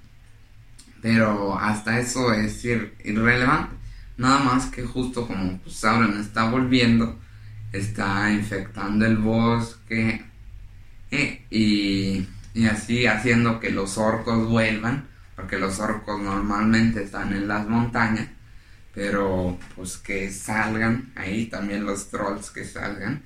pero 1.02 1.58
hasta 1.58 2.00
eso 2.00 2.34
es 2.34 2.64
irrelevante. 2.64 3.76
Nada 4.18 4.40
más 4.40 4.68
que 4.68 4.84
justo 4.84 5.28
como 5.28 5.60
Sauron 5.68 6.20
está 6.20 6.50
volviendo, 6.50 7.20
está 7.72 8.32
infectando 8.32 9.06
el 9.06 9.18
bosque 9.18 10.24
eh, 11.12 11.46
y, 11.50 12.28
y 12.54 12.66
así 12.66 13.06
haciendo 13.06 13.60
que 13.60 13.70
los 13.70 13.98
orcos 13.98 14.48
vuelvan, 14.50 15.08
porque 15.36 15.58
los 15.58 15.80
orcos 15.80 16.22
normalmente 16.22 17.04
están 17.04 17.34
en 17.34 17.48
las 17.48 17.68
montañas, 17.68 18.28
pero 18.94 19.58
pues 19.76 19.98
que 19.98 20.30
salgan 20.32 21.12
ahí 21.16 21.46
también 21.48 21.86
los 21.86 22.10
trolls 22.10 22.50
que 22.50 22.66
salgan. 22.66 23.22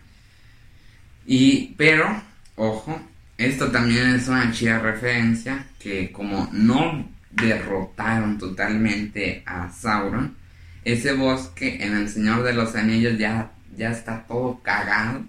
Y, 1.25 1.73
pero, 1.77 2.21
ojo, 2.55 3.01
esto 3.37 3.71
también 3.71 4.15
es 4.15 4.27
una 4.27 4.51
chida 4.51 4.79
referencia 4.79 5.67
que 5.79 6.11
como 6.11 6.49
no 6.53 7.09
derrotaron 7.31 8.37
totalmente 8.37 9.43
a 9.45 9.69
Sauron, 9.71 10.35
ese 10.83 11.13
bosque 11.13 11.83
en 11.83 11.97
El 11.97 12.09
Señor 12.09 12.43
de 12.43 12.53
los 12.53 12.75
Anillos 12.75 13.17
ya, 13.17 13.51
ya 13.77 13.91
está 13.91 14.25
todo 14.27 14.61
cagado. 14.63 15.23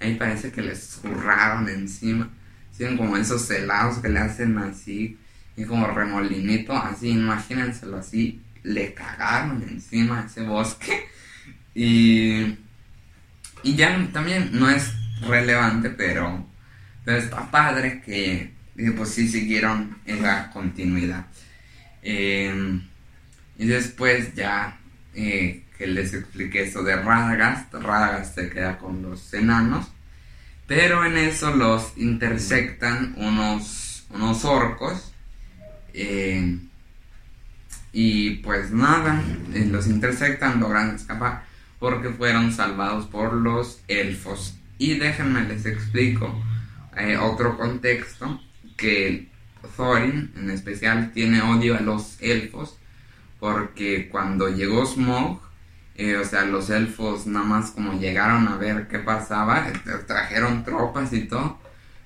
Ahí 0.00 0.14
parece 0.14 0.50
que 0.50 0.62
les 0.62 0.80
zurraron 0.80 1.68
encima. 1.68 2.30
Tienen 2.76 2.96
como 2.96 3.16
esos 3.16 3.50
helados 3.50 3.98
que 3.98 4.08
le 4.08 4.20
hacen 4.20 4.56
así, 4.56 5.18
y 5.54 5.64
como 5.64 5.86
remolinito, 5.86 6.74
así, 6.74 7.10
imagínenselo 7.10 7.98
así. 7.98 8.40
Le 8.62 8.94
cagaron 8.94 9.62
encima 9.68 10.24
ese 10.26 10.42
bosque. 10.42 11.06
Y, 11.74 12.56
y 13.62 13.76
ya 13.76 14.08
también 14.12 14.50
no 14.52 14.70
es 14.70 14.92
relevante, 15.20 15.90
pero, 15.90 16.46
pero 17.04 17.18
está 17.18 17.50
padre 17.50 18.00
que 18.00 18.54
pues 18.96 19.10
sí 19.10 19.28
siguieron 19.28 19.98
esa 20.06 20.50
continuidad. 20.50 21.26
Eh, 22.02 22.80
y 23.58 23.66
después 23.66 24.34
ya 24.34 24.78
eh, 25.14 25.64
que 25.80 25.86
les 25.86 26.12
expliqué 26.12 26.64
eso 26.64 26.82
de 26.82 26.94
Radagast, 26.94 27.72
Radagast 27.72 28.34
se 28.34 28.50
queda 28.50 28.76
con 28.76 29.00
los 29.00 29.32
enanos, 29.32 29.90
pero 30.66 31.06
en 31.06 31.16
eso 31.16 31.56
los 31.56 31.96
intersectan 31.96 33.14
unos, 33.16 34.04
unos 34.10 34.44
orcos. 34.44 35.14
Eh, 35.94 36.58
y 37.94 38.30
pues 38.42 38.72
nada, 38.72 39.24
eh, 39.54 39.64
los 39.64 39.86
intersectan, 39.86 40.60
logran 40.60 40.96
escapar 40.96 41.46
porque 41.78 42.10
fueron 42.10 42.52
salvados 42.52 43.06
por 43.06 43.32
los 43.32 43.80
elfos. 43.88 44.58
Y 44.76 44.98
déjenme 44.98 45.48
les 45.48 45.64
explico 45.64 46.44
otro 47.22 47.56
contexto 47.56 48.38
que 48.76 49.30
Thorin 49.78 50.30
en 50.36 50.50
especial 50.50 51.12
tiene 51.14 51.40
odio 51.40 51.74
a 51.78 51.80
los 51.80 52.20
elfos 52.20 52.76
porque 53.38 54.10
cuando 54.10 54.50
llegó 54.50 54.84
Smog, 54.84 55.40
eh, 56.00 56.16
o 56.16 56.24
sea, 56.24 56.44
los 56.44 56.70
elfos 56.70 57.26
nada 57.26 57.44
más 57.44 57.70
como 57.70 57.98
llegaron 57.98 58.48
a 58.48 58.56
ver 58.56 58.88
qué 58.88 58.98
pasaba, 58.98 59.68
eh, 59.68 59.72
trajeron 60.06 60.64
tropas 60.64 61.12
y 61.12 61.22
todo, 61.22 61.58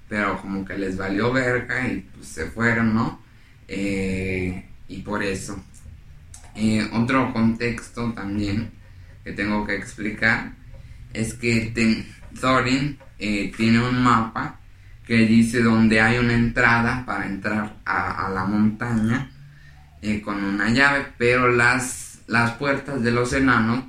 pero 0.08 0.40
como 0.40 0.64
que 0.64 0.76
les 0.76 0.96
valió 0.96 1.32
verga 1.32 1.86
y 1.86 2.00
pues 2.14 2.26
se 2.26 2.46
fueron, 2.46 2.94
¿no? 2.94 3.20
Eh, 3.68 4.68
y 4.88 5.02
por 5.02 5.22
eso. 5.22 5.62
otro 6.92 7.32
contexto 7.32 8.12
también 8.12 8.70
que 9.22 9.32
tengo 9.32 9.66
que 9.66 9.76
explicar 9.76 10.52
es 11.12 11.34
que 11.34 11.72
Thorin 12.40 12.98
tiene 13.18 13.80
un 13.80 14.02
mapa 14.02 14.58
que 15.06 15.18
dice 15.26 15.62
donde 15.62 16.00
hay 16.00 16.18
una 16.18 16.34
entrada 16.34 17.04
para 17.04 17.26
entrar 17.26 17.76
a, 17.84 18.30
la 18.32 18.44
montaña 18.44 19.30
eh, 20.00 20.20
con 20.22 20.42
una 20.42 20.70
llave, 20.70 21.06
pero 21.18 21.48
las, 21.48 22.03
las 22.26 22.52
puertas 22.52 23.02
de 23.02 23.10
los 23.10 23.32
enanos 23.32 23.84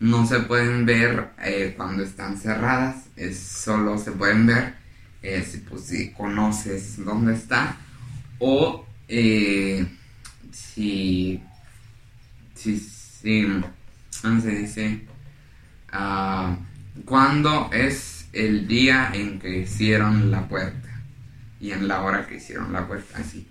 no 0.00 0.26
se 0.26 0.40
pueden 0.40 0.84
ver 0.84 1.30
eh, 1.42 1.74
cuando 1.76 2.02
están 2.02 2.36
cerradas, 2.36 3.06
es, 3.16 3.38
solo 3.38 3.98
se 3.98 4.12
pueden 4.12 4.46
ver 4.46 4.74
eh, 5.22 5.46
si, 5.48 5.58
pues, 5.58 5.84
si 5.84 6.10
conoces 6.12 7.04
dónde 7.04 7.34
está 7.34 7.76
o 8.38 8.84
si, 10.50 11.40
si, 12.54 12.78
si, 12.78 13.62
¿cómo 14.20 14.40
se 14.40 14.50
dice? 14.50 15.06
Ah, 15.92 16.56
cuando 17.04 17.70
es 17.72 18.26
el 18.32 18.66
día 18.66 19.10
en 19.12 19.38
que 19.38 19.58
hicieron 19.58 20.30
la 20.30 20.48
puerta 20.48 20.88
y 21.60 21.70
en 21.72 21.86
la 21.86 22.02
hora 22.02 22.26
que 22.26 22.36
hicieron 22.36 22.72
la 22.72 22.86
puerta, 22.86 23.18
así. 23.18 23.46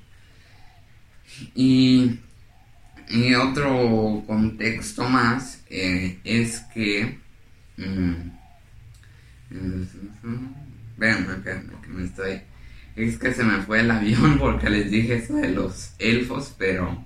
Y, 1.55 2.19
y 3.11 3.35
otro 3.35 4.23
contexto 4.25 5.07
más 5.07 5.63
eh, 5.69 6.19
es 6.23 6.59
que... 6.73 7.19
Mmm, 7.77 8.31
vean, 10.97 11.43
que 11.43 11.89
me 11.89 12.05
estoy... 12.05 12.41
Es 12.95 13.17
que 13.17 13.33
se 13.33 13.43
me 13.43 13.61
fue 13.61 13.81
el 13.81 13.91
avión 13.91 14.37
porque 14.39 14.69
les 14.69 14.91
dije 14.91 15.15
eso 15.15 15.35
de 15.35 15.49
los 15.49 15.93
elfos, 15.99 16.53
pero, 16.57 17.03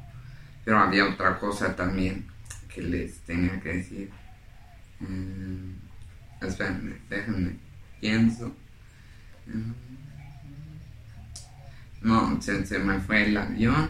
pero 0.63 0.79
había 0.79 1.05
otra 1.05 1.37
cosa 1.39 1.75
también 1.75 2.25
que 2.73 2.81
les 2.81 3.19
tenía 3.19 3.59
que 3.61 3.69
decir. 3.69 4.09
Mm, 4.99 6.45
espérenme, 6.45 6.95
déjenme 7.09 7.65
pienso. 8.05 8.55
No, 12.01 12.39
se, 12.41 12.79
me 12.79 12.99
fue 12.99 13.25
el 13.25 13.37
avión 13.37 13.89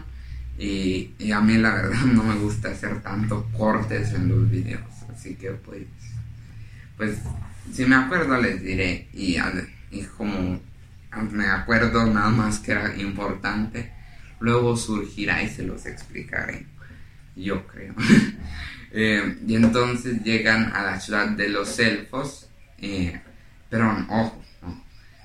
y, 0.58 1.32
a 1.32 1.40
mí 1.40 1.58
la 1.58 1.74
verdad 1.74 2.00
no 2.06 2.22
me 2.22 2.36
gusta 2.36 2.70
hacer 2.70 3.02
tanto 3.02 3.48
cortes 3.56 4.12
en 4.12 4.28
los 4.28 4.50
videos, 4.50 4.82
así 5.12 5.34
que 5.34 5.50
pues, 5.50 5.82
pues 6.96 7.18
si 7.72 7.84
me 7.84 7.96
acuerdo 7.96 8.40
les 8.40 8.62
diré 8.62 9.08
y, 9.12 9.36
y 9.90 10.02
como 10.16 10.60
me 11.30 11.46
acuerdo 11.46 12.06
nada 12.06 12.30
más 12.30 12.58
que 12.58 12.72
era 12.72 12.96
importante, 12.96 13.92
luego 14.40 14.76
surgirá 14.76 15.42
y 15.42 15.48
se 15.48 15.62
los 15.62 15.86
explicaré, 15.86 16.66
yo 17.34 17.66
creo. 17.66 17.94
Eh, 18.98 19.40
y 19.46 19.56
entonces 19.56 20.22
llegan 20.22 20.72
a 20.74 20.82
la 20.82 20.98
ciudad 20.98 21.28
de 21.28 21.50
los 21.50 21.78
elfos. 21.80 22.48
Eh, 22.78 23.20
pero 23.68 23.94
ojo, 24.08 24.42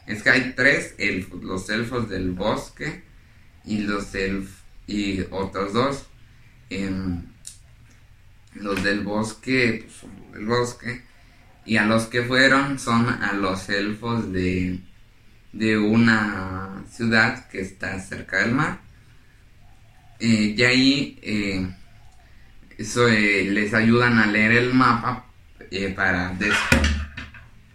es 0.07 0.23
que 0.23 0.29
hay 0.29 0.53
tres 0.57 0.93
elfos, 0.97 1.41
los 1.41 1.69
elfos 1.69 2.09
del 2.09 2.31
bosque 2.31 3.03
y 3.63 3.77
los 3.83 4.13
elfos 4.13 4.60
y 4.91 5.25
otros 5.31 5.73
dos. 5.73 6.07
Los 8.53 8.83
del 8.83 9.01
bosque, 9.01 9.87
pues, 10.31 10.45
bosque. 10.45 11.03
Y 11.65 11.77
a 11.77 11.85
los 11.85 12.05
que 12.07 12.23
fueron 12.23 12.79
son 12.79 13.07
a 13.07 13.33
los 13.33 13.69
elfos 13.69 14.31
de, 14.33 14.79
de 15.53 15.77
una 15.77 16.83
ciudad 16.89 17.47
que 17.49 17.61
está 17.61 17.99
cerca 17.99 18.39
del 18.39 18.53
mar. 18.53 18.81
Eh, 20.19 20.55
y 20.57 20.63
ahí 20.63 21.19
eh, 21.21 21.67
eso, 22.77 23.07
eh, 23.07 23.45
les 23.45 23.73
ayudan 23.73 24.19
a 24.19 24.27
leer 24.27 24.51
el 24.53 24.73
mapa 24.73 25.25
para... 25.95 26.37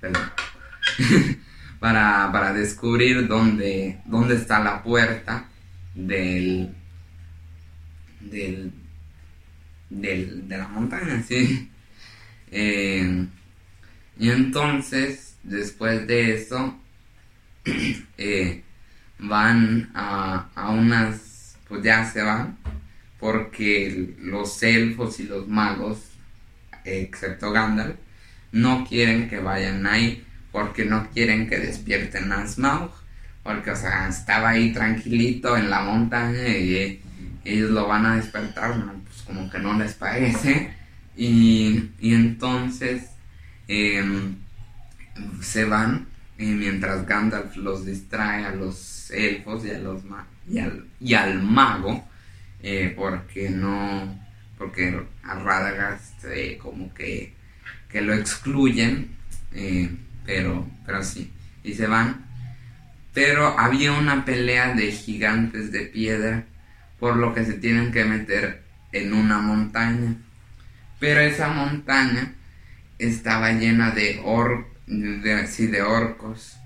Perdón 0.00 0.30
para, 1.80 2.30
para, 2.32 2.52
descubrir 2.52 3.26
dónde, 3.26 4.00
dónde 4.06 4.36
está 4.36 4.60
la 4.60 4.82
puerta 4.82 5.48
del, 5.94 6.74
del, 8.30 8.72
de 9.90 10.58
la 10.58 10.68
montaña, 10.68 11.22
¿sí? 11.22 11.70
Eh, 12.50 13.26
y 14.18 14.30
entonces, 14.30 15.36
después 15.42 16.06
de 16.06 16.34
eso, 16.34 16.78
eh, 18.18 18.62
van 19.18 19.90
a, 19.94 20.48
a 20.54 20.70
unas, 20.70 21.56
pues 21.68 21.82
ya 21.82 22.10
se 22.10 22.22
van, 22.22 22.58
porque 23.18 24.14
los 24.20 24.62
elfos 24.62 25.20
y 25.20 25.24
los 25.24 25.48
magos, 25.48 25.98
excepto 26.84 27.50
Gandalf, 27.52 27.96
no 28.52 28.86
quieren 28.86 29.28
que 29.28 29.38
vayan 29.40 29.86
ahí 29.86 30.22
porque 30.56 30.86
no 30.86 31.10
quieren 31.10 31.48
que 31.48 31.58
despierten 31.58 32.32
a 32.32 32.46
Smaug, 32.46 32.90
porque, 33.42 33.72
o 33.72 33.76
sea, 33.76 34.08
estaba 34.08 34.48
ahí 34.48 34.72
tranquilito 34.72 35.54
en 35.54 35.68
la 35.68 35.82
montaña 35.82 36.48
y 36.48 37.02
ellos 37.52 37.70
lo 37.70 37.86
van 37.86 38.06
a 38.06 38.16
despertar, 38.16 38.74
pues 39.04 39.22
como 39.22 39.50
que 39.50 39.58
no 39.58 39.78
les 39.78 39.94
parece, 39.94 40.74
y, 41.16 41.90
entonces 42.00 43.10
em, 43.68 44.36
se 45.40 45.64
van 45.64 46.06
mientras 46.38 47.06
Gandalf 47.06 47.56
los 47.56 47.86
distrae 47.86 48.44
a 48.44 48.54
los 48.54 49.10
elfos 49.10 49.64
y, 49.64 49.70
a 49.70 49.78
los 49.78 50.02
y, 50.48 50.58
al, 50.58 50.84
y 51.00 51.14
al 51.14 51.42
mago, 51.42 52.06
eh, 52.62 52.92
porque 52.94 53.48
no, 53.48 54.18
porque 54.58 55.02
a 55.22 55.34
Radagast 55.34 56.24
eh, 56.26 56.58
como 56.60 56.92
que, 56.92 57.32
que 57.88 58.00
lo 58.00 58.14
excluyen. 58.14 59.16
Eh, 59.52 59.90
pero, 60.26 60.68
pero 60.84 61.02
sí, 61.04 61.32
y 61.62 61.74
se 61.74 61.86
van. 61.86 62.26
Pero 63.14 63.58
había 63.58 63.92
una 63.92 64.24
pelea 64.24 64.74
de 64.74 64.92
gigantes 64.92 65.72
de 65.72 65.86
piedra, 65.86 66.44
por 66.98 67.16
lo 67.16 67.34
que 67.34 67.44
se 67.44 67.54
tienen 67.54 67.92
que 67.92 68.04
meter 68.04 68.62
en 68.92 69.12
una 69.12 69.38
montaña. 69.38 70.16
Pero 70.98 71.20
esa 71.20 71.48
montaña 71.48 72.34
estaba 72.98 73.52
llena 73.52 73.90
de, 73.90 74.20
or 74.24 74.66
de, 74.86 75.46
de 75.46 75.82
orcos. 75.82 76.56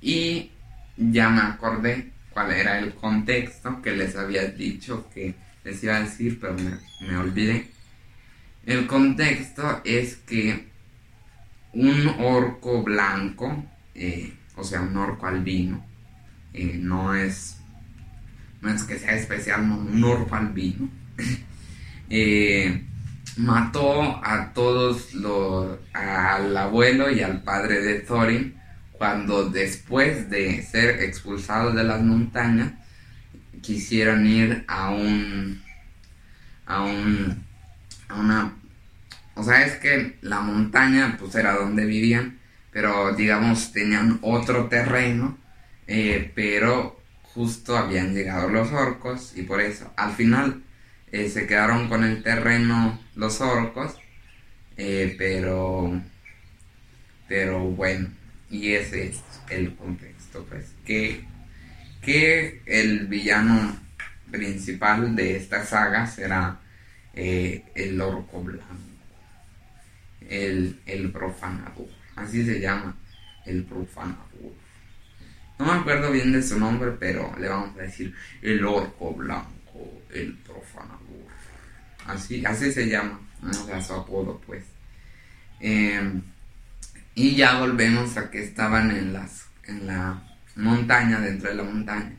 Y 0.00 0.50
ya 0.96 1.28
me 1.28 1.42
acordé 1.42 2.10
cuál 2.30 2.52
era 2.52 2.78
el 2.78 2.94
contexto 2.94 3.80
que 3.82 3.92
les 3.92 4.16
había 4.16 4.46
dicho 4.46 5.08
que 5.12 5.34
les 5.64 5.82
iba 5.82 5.96
a 5.96 6.00
decir, 6.00 6.38
pero 6.40 6.54
me, 6.54 6.78
me 7.06 7.16
olvidé. 7.16 7.68
El 8.64 8.86
contexto 8.86 9.80
es 9.84 10.16
que 10.16 10.66
un 11.72 12.08
orco 12.18 12.82
blanco, 12.82 13.64
eh, 13.94 14.32
o 14.56 14.64
sea, 14.64 14.80
un 14.80 14.96
orco 14.96 15.26
albino, 15.26 15.84
eh, 16.52 16.76
no 16.78 17.14
es 17.14 17.58
no 18.60 18.70
es 18.70 18.84
que 18.84 18.98
sea 18.98 19.14
especial, 19.14 19.62
un 19.62 20.02
orco 20.04 20.34
albino, 20.34 20.88
eh, 22.10 22.84
mató 23.36 24.24
a 24.24 24.52
todos 24.54 25.14
los, 25.14 25.78
al 25.92 26.56
abuelo 26.56 27.10
y 27.10 27.22
al 27.22 27.42
padre 27.42 27.80
de 27.80 28.00
Thorin 28.00 28.56
cuando 28.92 29.50
después 29.50 30.30
de 30.30 30.62
ser 30.62 31.02
expulsados 31.02 31.74
de 31.74 31.84
las 31.84 32.00
montañas 32.00 32.72
quisieron 33.62 34.26
ir 34.26 34.64
a 34.68 34.90
un 34.90 35.62
a 36.64 36.82
un 36.82 37.44
a 38.08 38.14
una 38.14 38.54
o 39.34 39.42
sea 39.42 39.66
es 39.66 39.74
que 39.76 40.16
la 40.22 40.40
montaña 40.40 41.16
pues 41.18 41.34
era 41.34 41.54
donde 41.54 41.84
vivían 41.84 42.38
pero 42.72 43.14
digamos 43.14 43.72
tenían 43.72 44.18
otro 44.22 44.66
terreno 44.66 45.36
eh, 45.86 46.32
pero 46.34 46.95
justo 47.36 47.76
habían 47.76 48.14
llegado 48.14 48.48
los 48.48 48.72
orcos 48.72 49.32
y 49.36 49.42
por 49.42 49.60
eso 49.60 49.92
al 49.96 50.12
final 50.12 50.64
eh, 51.12 51.28
se 51.28 51.46
quedaron 51.46 51.88
con 51.88 52.02
el 52.02 52.24
terreno 52.24 52.98
los 53.14 53.40
orcos 53.40 53.94
eh, 54.76 55.14
pero 55.16 56.02
pero 57.28 57.60
bueno 57.60 58.08
y 58.50 58.72
ese 58.72 59.08
es 59.08 59.22
el 59.50 59.76
contexto 59.76 60.44
pues 60.48 60.72
que 60.84 61.24
que 62.02 62.62
el 62.66 63.06
villano 63.06 63.80
principal 64.30 65.14
de 65.16 65.36
esta 65.36 65.64
saga 65.64 66.06
será 66.06 66.60
eh, 67.14 67.64
el 67.74 68.00
orco 68.00 68.42
blanco, 68.42 68.64
el, 70.28 70.80
el 70.86 71.10
profanador, 71.10 71.88
así 72.14 72.44
se 72.44 72.60
llama, 72.60 72.96
el 73.46 73.64
profanador. 73.64 74.52
No 75.58 75.66
me 75.66 75.72
acuerdo 75.72 76.10
bien 76.10 76.32
de 76.32 76.42
su 76.42 76.58
nombre, 76.58 76.92
pero 76.92 77.34
le 77.38 77.48
vamos 77.48 77.76
a 77.78 77.82
decir 77.82 78.14
el 78.42 78.64
orco 78.64 79.14
blanco, 79.14 80.02
el 80.12 80.34
profanador. 80.38 81.00
Así, 82.06 82.44
así 82.44 82.72
se 82.72 82.88
llama, 82.88 83.20
no 83.42 83.52
sea, 83.52 83.80
su 83.80 83.94
apodo 83.94 84.40
pues. 84.46 84.64
Em, 85.60 86.22
y 87.14 87.34
ya 87.34 87.58
volvemos 87.58 88.16
a 88.16 88.30
que 88.30 88.42
estaban 88.42 88.90
en 88.90 89.12
las 89.12 89.46
en 89.66 89.86
la 89.86 90.22
montaña, 90.56 91.20
dentro 91.20 91.50
de 91.50 91.56
la 91.56 91.62
montaña. 91.64 92.12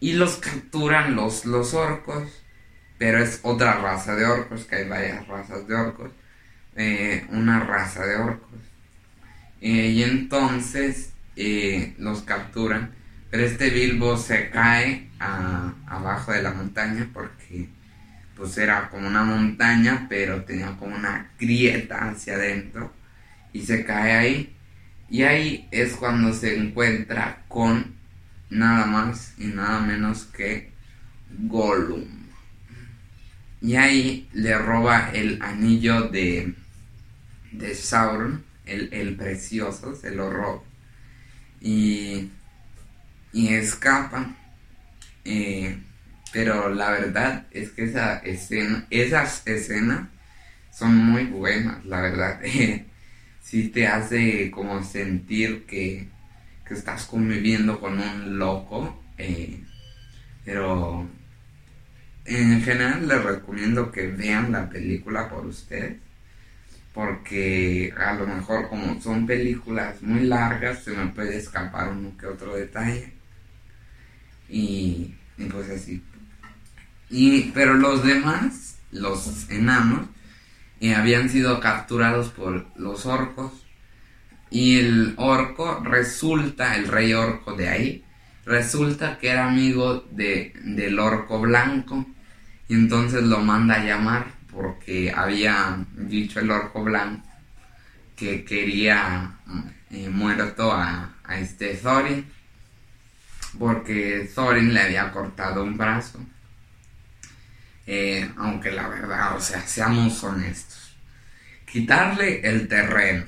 Y 0.00 0.12
los 0.12 0.36
capturan 0.36 1.16
los, 1.16 1.44
los 1.44 1.74
orcos, 1.74 2.42
pero 2.98 3.18
es 3.22 3.40
otra 3.42 3.74
raza 3.74 4.14
de 4.14 4.26
orcos, 4.26 4.64
que 4.64 4.76
hay 4.76 4.88
varias 4.88 5.26
razas 5.26 5.66
de 5.66 5.74
orcos. 5.74 6.10
Eh, 6.76 7.26
una 7.30 7.60
raza 7.60 8.06
de 8.06 8.16
orcos. 8.16 8.60
Eh, 9.60 9.88
y 9.88 10.02
entonces 10.04 11.12
eh, 11.38 11.94
los 11.98 12.22
capturan, 12.22 12.90
pero 13.30 13.44
este 13.44 13.70
Bilbo 13.70 14.16
se 14.16 14.50
cae 14.50 15.08
abajo 15.20 16.32
de 16.32 16.42
la 16.42 16.52
montaña 16.52 17.08
porque 17.12 17.68
pues 18.36 18.58
era 18.58 18.88
como 18.90 19.08
una 19.08 19.22
montaña, 19.24 20.06
pero 20.08 20.44
tenía 20.44 20.76
como 20.76 20.96
una 20.96 21.30
grieta 21.38 22.10
hacia 22.10 22.34
adentro 22.34 22.92
y 23.52 23.62
se 23.62 23.84
cae 23.84 24.12
ahí 24.12 24.56
y 25.10 25.22
ahí 25.22 25.68
es 25.70 25.94
cuando 25.94 26.32
se 26.34 26.56
encuentra 26.58 27.44
con 27.48 27.94
nada 28.50 28.86
más 28.86 29.34
y 29.38 29.46
nada 29.46 29.80
menos 29.80 30.24
que 30.24 30.72
Gollum. 31.30 32.04
Y 33.60 33.76
ahí 33.76 34.28
le 34.32 34.56
roba 34.56 35.10
el 35.12 35.40
anillo 35.42 36.08
de, 36.08 36.54
de 37.52 37.74
Sauron, 37.74 38.44
el, 38.66 39.16
precioso, 39.16 39.96
se 39.96 40.10
lo 40.10 40.30
roba. 40.30 40.62
Y, 41.60 42.30
y 43.32 43.48
escapa. 43.54 44.34
Eh, 45.24 45.78
pero 46.32 46.68
la 46.68 46.90
verdad 46.90 47.46
es 47.50 47.70
que 47.70 47.84
esa 47.84 48.18
escena, 48.18 48.86
esas 48.90 49.42
escenas 49.46 50.08
son 50.72 50.96
muy 50.96 51.24
buenas, 51.24 51.84
la 51.84 52.00
verdad. 52.00 52.40
sí 53.42 53.68
te 53.68 53.86
hace 53.86 54.50
como 54.50 54.82
sentir 54.84 55.64
que, 55.66 56.08
estás 56.70 57.06
conviviendo 57.06 57.80
con 57.80 57.98
un 57.98 58.38
loco. 58.38 59.02
Eh, 59.16 59.62
pero 60.44 61.08
en 62.26 62.62
general 62.62 63.08
les 63.08 63.24
recomiendo 63.24 63.90
que 63.90 64.08
vean 64.08 64.52
la 64.52 64.68
película 64.68 65.30
por 65.30 65.46
ustedes. 65.46 65.96
Porque 66.98 67.94
a 67.96 68.14
lo 68.14 68.26
mejor 68.26 68.68
como 68.68 69.00
son 69.00 69.24
películas 69.24 70.02
muy 70.02 70.24
largas 70.24 70.82
se 70.82 70.90
me 70.90 71.06
puede 71.06 71.36
escapar 71.36 71.90
uno 71.90 72.16
que 72.18 72.26
otro 72.26 72.56
detalle. 72.56 73.12
Y, 74.48 75.14
pues 75.48 75.70
así. 75.70 76.02
Y, 77.08 77.52
pero 77.52 77.74
los 77.74 78.04
demás, 78.04 78.80
los 78.90 79.48
enanos, 79.48 80.08
y 80.80 80.92
habían 80.92 81.28
sido 81.28 81.60
capturados 81.60 82.30
por 82.30 82.66
los 82.76 83.06
orcos. 83.06 83.52
Y 84.50 84.80
el 84.80 85.14
orco 85.18 85.80
resulta, 85.84 86.74
el 86.74 86.88
rey 86.88 87.12
orco 87.12 87.52
de 87.52 87.68
ahí, 87.68 88.04
resulta 88.44 89.18
que 89.18 89.28
era 89.28 89.46
amigo 89.46 90.04
de, 90.10 90.52
del 90.64 90.98
orco 90.98 91.38
blanco. 91.40 92.04
Y 92.66 92.74
entonces 92.74 93.22
lo 93.22 93.38
manda 93.38 93.76
a 93.76 93.84
llamar 93.84 94.37
porque 94.58 95.12
había 95.14 95.78
dicho 95.94 96.40
el 96.40 96.50
orco 96.50 96.82
blanco 96.82 97.28
que 98.16 98.44
quería 98.44 99.38
eh, 99.88 100.08
muerto 100.08 100.72
a, 100.72 101.14
este 101.38 101.74
Thorin. 101.74 102.26
Porque 103.56 104.28
Thorin 104.34 104.74
le 104.74 104.80
había 104.80 105.12
cortado 105.12 105.62
un 105.62 105.78
brazo. 105.78 106.18
Eh, 107.86 108.28
aunque 108.36 108.72
la 108.72 108.88
verdad, 108.88 109.36
o 109.36 109.40
sea, 109.40 109.60
seamos 109.64 110.24
honestos. 110.24 110.96
Quitarle 111.64 112.40
el 112.40 112.66
terreno, 112.66 113.26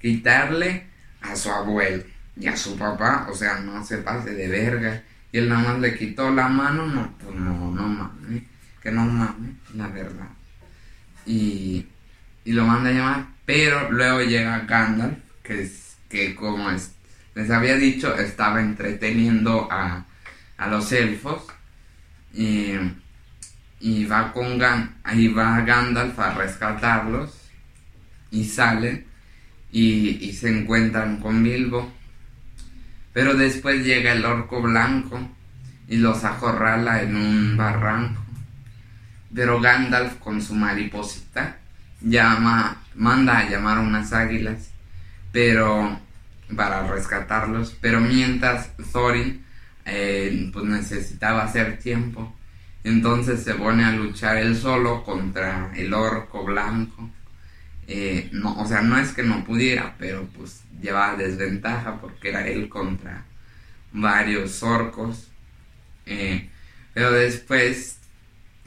quitarle 0.00 0.86
a 1.20 1.36
su 1.36 1.52
abuelo 1.52 2.02
y 2.36 2.48
a 2.48 2.56
su 2.56 2.76
papá, 2.76 3.28
o 3.30 3.34
sea, 3.34 3.60
no 3.60 3.84
se 3.84 3.98
pase 3.98 4.34
de 4.34 4.48
verga. 4.48 5.04
Y 5.30 5.38
él 5.38 5.48
nada 5.48 5.72
más 5.74 5.78
le 5.78 5.96
quitó 5.96 6.30
la 6.32 6.48
mano, 6.48 6.86
no, 6.86 7.16
pues 7.18 7.34
no, 7.36 7.70
no 7.70 7.88
mames, 7.88 8.42
que 8.82 8.90
no 8.90 9.04
mames, 9.04 9.54
la 9.74 9.88
verdad. 9.88 10.28
Y, 11.26 11.86
y 12.44 12.52
lo 12.52 12.66
manda 12.66 12.90
a 12.90 12.92
llamar, 12.92 13.26
pero 13.46 13.90
luego 13.90 14.22
llega 14.22 14.60
Gandalf, 14.60 15.18
que, 15.42 15.62
es, 15.62 15.96
que 16.08 16.34
como 16.34 16.70
es, 16.70 16.92
les 17.34 17.50
había 17.50 17.76
dicho, 17.76 18.14
estaba 18.16 18.60
entreteniendo 18.60 19.68
a, 19.70 20.04
a 20.56 20.66
los 20.68 20.90
elfos. 20.92 21.44
Y 22.34 22.74
y 23.82 24.04
va 24.04 24.32
con 24.32 24.60
va 24.60 25.60
Gandalf 25.62 26.18
a 26.20 26.34
rescatarlos 26.34 27.36
y 28.30 28.44
salen 28.44 29.04
y, 29.72 30.32
se 30.32 30.56
encuentran 30.56 31.18
con 31.18 31.42
Bilbo. 31.42 31.92
Pero 33.12 33.34
después 33.34 33.84
llega 33.84 34.12
el 34.12 34.24
orco 34.24 34.62
blanco 34.62 35.18
y 35.88 35.96
los 35.96 36.22
acorrala 36.22 37.02
en 37.02 37.16
un 37.16 37.56
barranco. 37.56 38.21
Pero 39.34 39.60
Gandalf 39.60 40.16
con 40.18 40.42
su 40.42 40.54
mariposita 40.54 41.58
llama, 42.00 42.82
manda 42.94 43.38
a 43.38 43.48
llamar 43.48 43.78
a 43.78 43.80
unas 43.80 44.12
águilas, 44.12 44.70
pero 45.32 45.98
para 46.54 46.86
rescatarlos. 46.86 47.76
Pero 47.80 48.00
mientras 48.00 48.70
Thorin 48.92 49.44
eh, 49.84 50.50
pues 50.52 50.64
necesitaba 50.64 51.44
hacer 51.44 51.78
tiempo 51.78 52.34
entonces 52.84 53.42
se 53.44 53.54
pone 53.54 53.84
a 53.84 53.92
luchar 53.92 54.38
él 54.38 54.56
solo 54.56 55.04
contra 55.04 55.72
el 55.76 55.94
orco 55.94 56.44
blanco. 56.44 57.10
Eh, 57.86 58.28
no, 58.32 58.60
o 58.60 58.66
sea, 58.66 58.82
no 58.82 58.98
es 58.98 59.12
que 59.12 59.22
no 59.22 59.44
pudiera, 59.44 59.94
pero 59.98 60.26
pues 60.36 60.62
llevaba 60.80 61.16
desventaja 61.16 62.00
porque 62.00 62.30
era 62.30 62.46
él 62.46 62.68
contra 62.68 63.24
varios 63.92 64.62
orcos. 64.62 65.28
Eh, 66.06 66.50
pero 66.92 67.12
después, 67.12 67.98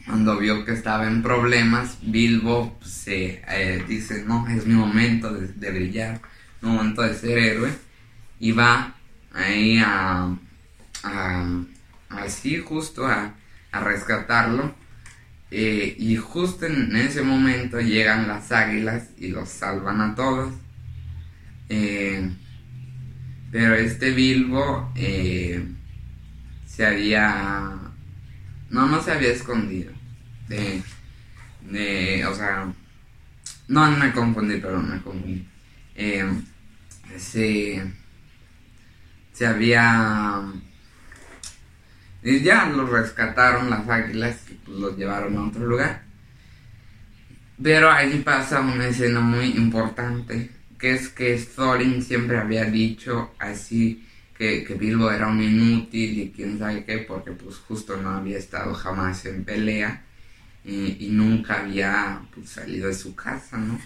cuando 0.06 0.38
vio 0.38 0.65
que 0.65 0.74
estaba 0.74 1.08
en 1.08 1.24
problemas, 1.24 1.98
Bilbo 2.04 2.78
pues, 2.80 2.91
se 2.91 3.41
eh, 3.48 3.84
dice, 3.88 4.24
no, 4.26 4.48
es 4.48 4.65
mi 4.65 4.76
momento 4.76 5.34
de, 5.34 5.72
brillar, 5.72 6.22
mi 6.62 6.70
momento 6.70 7.02
de 7.02 7.15
ser 7.15 7.38
héroe. 7.38 7.72
Y 8.39 8.52
va 8.52 8.96
ahí 9.34 9.80
a, 9.84 10.36
así 12.10 12.58
justo 12.60 13.08
a 13.08 13.34
rescatarlo. 13.72 14.76
Eh, 15.52 15.96
y 15.98 16.18
justo 16.18 16.65
en 16.65 16.96
ese 16.96 17.22
momento 17.22 17.80
llegan 17.80 18.28
las 18.28 18.52
águilas 18.52 19.10
y 19.18 19.30
los 19.30 19.50
salvan 19.50 20.02
a 20.02 20.15
todos. 20.15 20.54
Eh, 21.70 22.30
pero 23.52 23.74
este 23.76 24.12
Bilbo 24.12 24.91
se 26.68 26.86
había... 26.86 27.80
No, 28.70 28.88
no 28.88 29.02
se 29.02 29.12
había 29.12 29.30
escondido. 29.30 29.94
De, 30.47 30.81
de, 31.62 32.25
o 32.25 32.36
sea... 32.36 32.71
No, 33.67 33.91
me 33.91 34.12
confundí, 34.12 34.58
pero 34.58 34.79
me 34.79 35.01
confundí. 35.01 35.47
se, 37.17 37.84
se 39.34 39.47
había 39.47 40.43
ya 42.43 42.65
los 42.67 42.89
rescataron 42.89 43.69
las 43.69 43.88
águilas 43.88 44.38
y 44.49 44.53
pues 44.55 44.77
los 44.77 44.97
llevaron 44.97 45.38
a 45.38 45.47
otro 45.47 45.65
lugar. 45.65 46.03
pero 47.62 47.91
ahí 47.91 48.21
pasa 48.25 48.62
una 48.62 48.88
escena 48.88 49.19
muy 49.21 49.51
importante, 49.51 50.51
que 50.79 50.91
es 50.93 51.10
que 51.10 51.38
Thorin 51.55 52.01
siempre 52.01 52.38
había 52.38 52.65
dicho 52.65 53.34
así 53.39 54.05
que, 54.38 54.63
que 54.63 54.73
Bilbo 54.73 55.10
era 55.12 55.27
un 55.27 55.41
inútil 55.41 56.19
y 56.19 56.31
quién 56.31 56.60
sabe 56.60 56.84
qué, 56.84 56.99
porque 56.99 57.31
pues 57.31 57.58
justo 57.58 57.95
no 57.97 58.10
había 58.10 58.38
estado 58.38 58.73
jamás 58.73 59.25
en 59.25 59.45
pelea 59.45 60.03
y, 60.65 61.10
nunca 61.12 61.62
había 61.62 62.21
pues, 62.34 62.49
salido 62.49 62.88
de 62.88 62.93
su 62.93 63.15
casa, 63.15 63.58
¿no? 63.58 63.80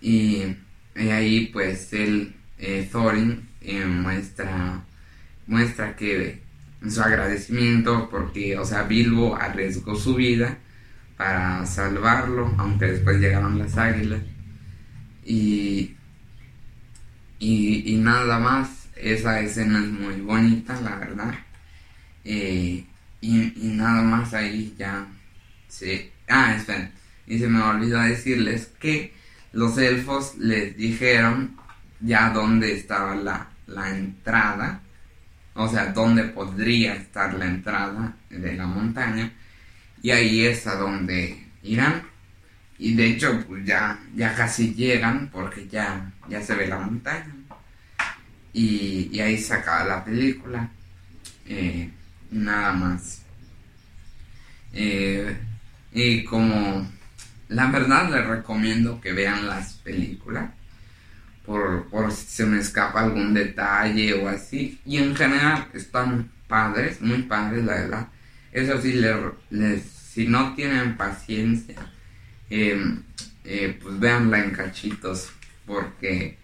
Y, 0.00 0.56
ahí 0.96 1.50
pues 1.52 1.92
él, 1.92 2.34
eh, 2.58 2.88
Thorin, 2.90 3.48
eh, 3.60 3.84
muestra, 3.84 4.84
muestra 5.46 5.96
que 5.96 6.40
su 6.88 7.02
agradecimiento 7.02 8.08
porque, 8.10 8.56
o 8.58 8.64
sea, 8.64 8.84
Bilbo 8.84 9.36
arriesgó 9.36 9.96
su 9.96 10.14
vida 10.14 10.58
para 11.16 11.66
salvarlo, 11.66 12.54
aunque 12.58 12.86
después 12.86 13.18
llegaron 13.18 13.58
las 13.58 13.76
águilas. 13.76 14.20
Y, 15.24 15.96
y, 17.38 17.96
nada 17.96 18.38
más, 18.38 18.88
esa 18.96 19.40
escena 19.40 19.80
es 19.80 19.90
muy 19.90 20.20
bonita, 20.20 20.80
la 20.80 20.96
verdad. 20.96 21.34
Eh, 22.24 22.84
y, 23.20 23.52
nada 23.56 24.02
más 24.02 24.34
ahí 24.34 24.74
ya 24.78 25.06
se... 25.74 26.12
Ah, 26.28 26.54
esperen. 26.56 26.92
Y 27.26 27.38
se 27.38 27.48
me 27.48 27.60
olvidó 27.60 28.00
decirles 28.00 28.70
que 28.78 29.14
los 29.52 29.76
elfos 29.78 30.36
les 30.38 30.76
dijeron 30.76 31.56
ya 32.00 32.30
dónde 32.30 32.72
estaba 32.72 33.14
la, 33.14 33.48
la 33.66 33.90
entrada. 33.90 34.80
O 35.54 35.68
sea, 35.68 35.86
dónde 35.92 36.24
podría 36.24 36.94
estar 36.94 37.34
la 37.34 37.46
entrada 37.46 38.16
de 38.28 38.54
la 38.54 38.66
montaña 38.66 39.32
y 40.02 40.10
ahí 40.10 40.44
es 40.44 40.66
a 40.66 40.76
donde 40.76 41.46
irán. 41.62 42.02
Y 42.78 42.94
de 42.94 43.06
hecho, 43.06 43.42
pues 43.46 43.64
ya, 43.64 43.98
ya 44.14 44.34
casi 44.34 44.74
llegan 44.74 45.30
porque 45.32 45.66
ya, 45.68 46.12
ya 46.28 46.42
se 46.42 46.54
ve 46.54 46.66
la 46.66 46.78
montaña. 46.78 47.34
Y, 48.52 49.18
ahí 49.18 49.38
se 49.38 49.54
acaba 49.54 49.84
la 49.84 50.04
película. 50.04 50.68
Eh, 51.46 51.90
nada 52.30 52.72
más. 52.72 53.22
Eh, 54.72 55.36
y 55.94 56.24
como 56.24 56.90
la 57.48 57.70
verdad 57.70 58.10
les 58.10 58.26
recomiendo 58.26 59.00
que 59.00 59.12
vean 59.12 59.46
las 59.46 59.74
películas. 59.74 60.50
Por, 61.46 61.88
por 61.90 62.10
si 62.10 62.26
se 62.26 62.46
me 62.46 62.58
escapa 62.58 63.02
algún 63.02 63.34
detalle 63.34 64.14
o 64.14 64.28
así. 64.28 64.80
Y 64.86 64.96
en 64.96 65.14
general 65.14 65.68
están 65.74 66.30
padres, 66.48 67.02
muy 67.02 67.22
padres, 67.22 67.64
la 67.64 67.74
verdad. 67.74 68.08
Eso 68.50 68.80
sí, 68.80 68.94
les 69.50 69.94
si 70.14 70.28
no 70.28 70.54
tienen 70.54 70.96
paciencia, 70.96 71.74
em, 72.48 73.02
eh, 73.44 73.76
pues 73.82 73.98
véanla 73.98 74.44
en 74.44 74.52
cachitos, 74.52 75.32
porque, 75.66 76.38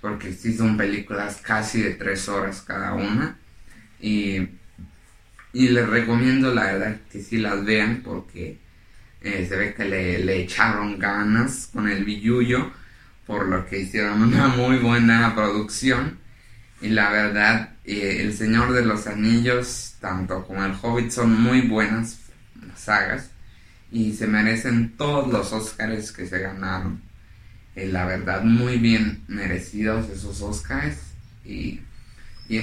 porque 0.00 0.32
sí 0.32 0.56
son 0.56 0.78
películas 0.78 1.36
casi 1.42 1.82
de 1.82 1.90
tres 1.90 2.26
horas 2.30 2.62
cada 2.62 2.94
una. 2.94 3.36
Y, 4.00 4.48
les 5.52 5.86
recomiendo 5.86 6.54
la 6.54 6.64
verdad 6.64 7.00
que 7.10 7.20
sí 7.20 7.36
las 7.36 7.62
vean 7.66 8.00
porque 8.02 8.58
eh, 9.22 9.46
se 9.48 9.56
ve 9.56 9.74
que 9.74 9.84
le, 9.84 10.40
echaron 10.42 10.98
ganas 10.98 11.68
con 11.72 11.88
el 11.88 12.04
billuyo, 12.04 12.70
por 13.26 13.46
lo 13.46 13.66
que 13.66 13.80
hicieron 13.80 14.22
una 14.22 14.48
muy 14.48 14.78
buena 14.78 15.34
producción. 15.34 16.18
Y 16.80 16.88
la 16.88 17.10
verdad, 17.10 17.76
eh, 17.84 18.18
El 18.20 18.34
Señor 18.34 18.72
de 18.72 18.84
los 18.84 19.06
Anillos, 19.06 19.94
tanto 20.00 20.44
como 20.44 20.64
El 20.64 20.74
Hobbit, 20.80 21.10
son 21.10 21.40
muy 21.40 21.62
buenas 21.62 22.18
sagas 22.76 23.30
y 23.92 24.14
se 24.14 24.26
merecen 24.26 24.96
todos 24.96 25.30
los 25.30 25.52
Oscars 25.52 26.12
que 26.12 26.26
se 26.26 26.38
ganaron. 26.38 27.02
Eh, 27.76 27.88
la 27.88 28.06
verdad, 28.06 28.42
muy 28.42 28.78
bien 28.78 29.22
merecidos 29.28 30.08
esos 30.10 30.40
Oscars 30.42 30.96
y, 31.44 31.80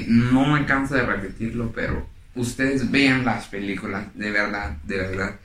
no 0.08 0.46
me 0.46 0.66
canso 0.66 0.94
de 0.94 1.04
repetirlo, 1.04 1.72
pero 1.72 2.08
ustedes 2.36 2.92
vean 2.92 3.26
las 3.26 3.48
películas, 3.48 4.06
de 4.14 4.30
verdad, 4.30 4.78
de 4.84 4.98
verdad, 4.98 5.36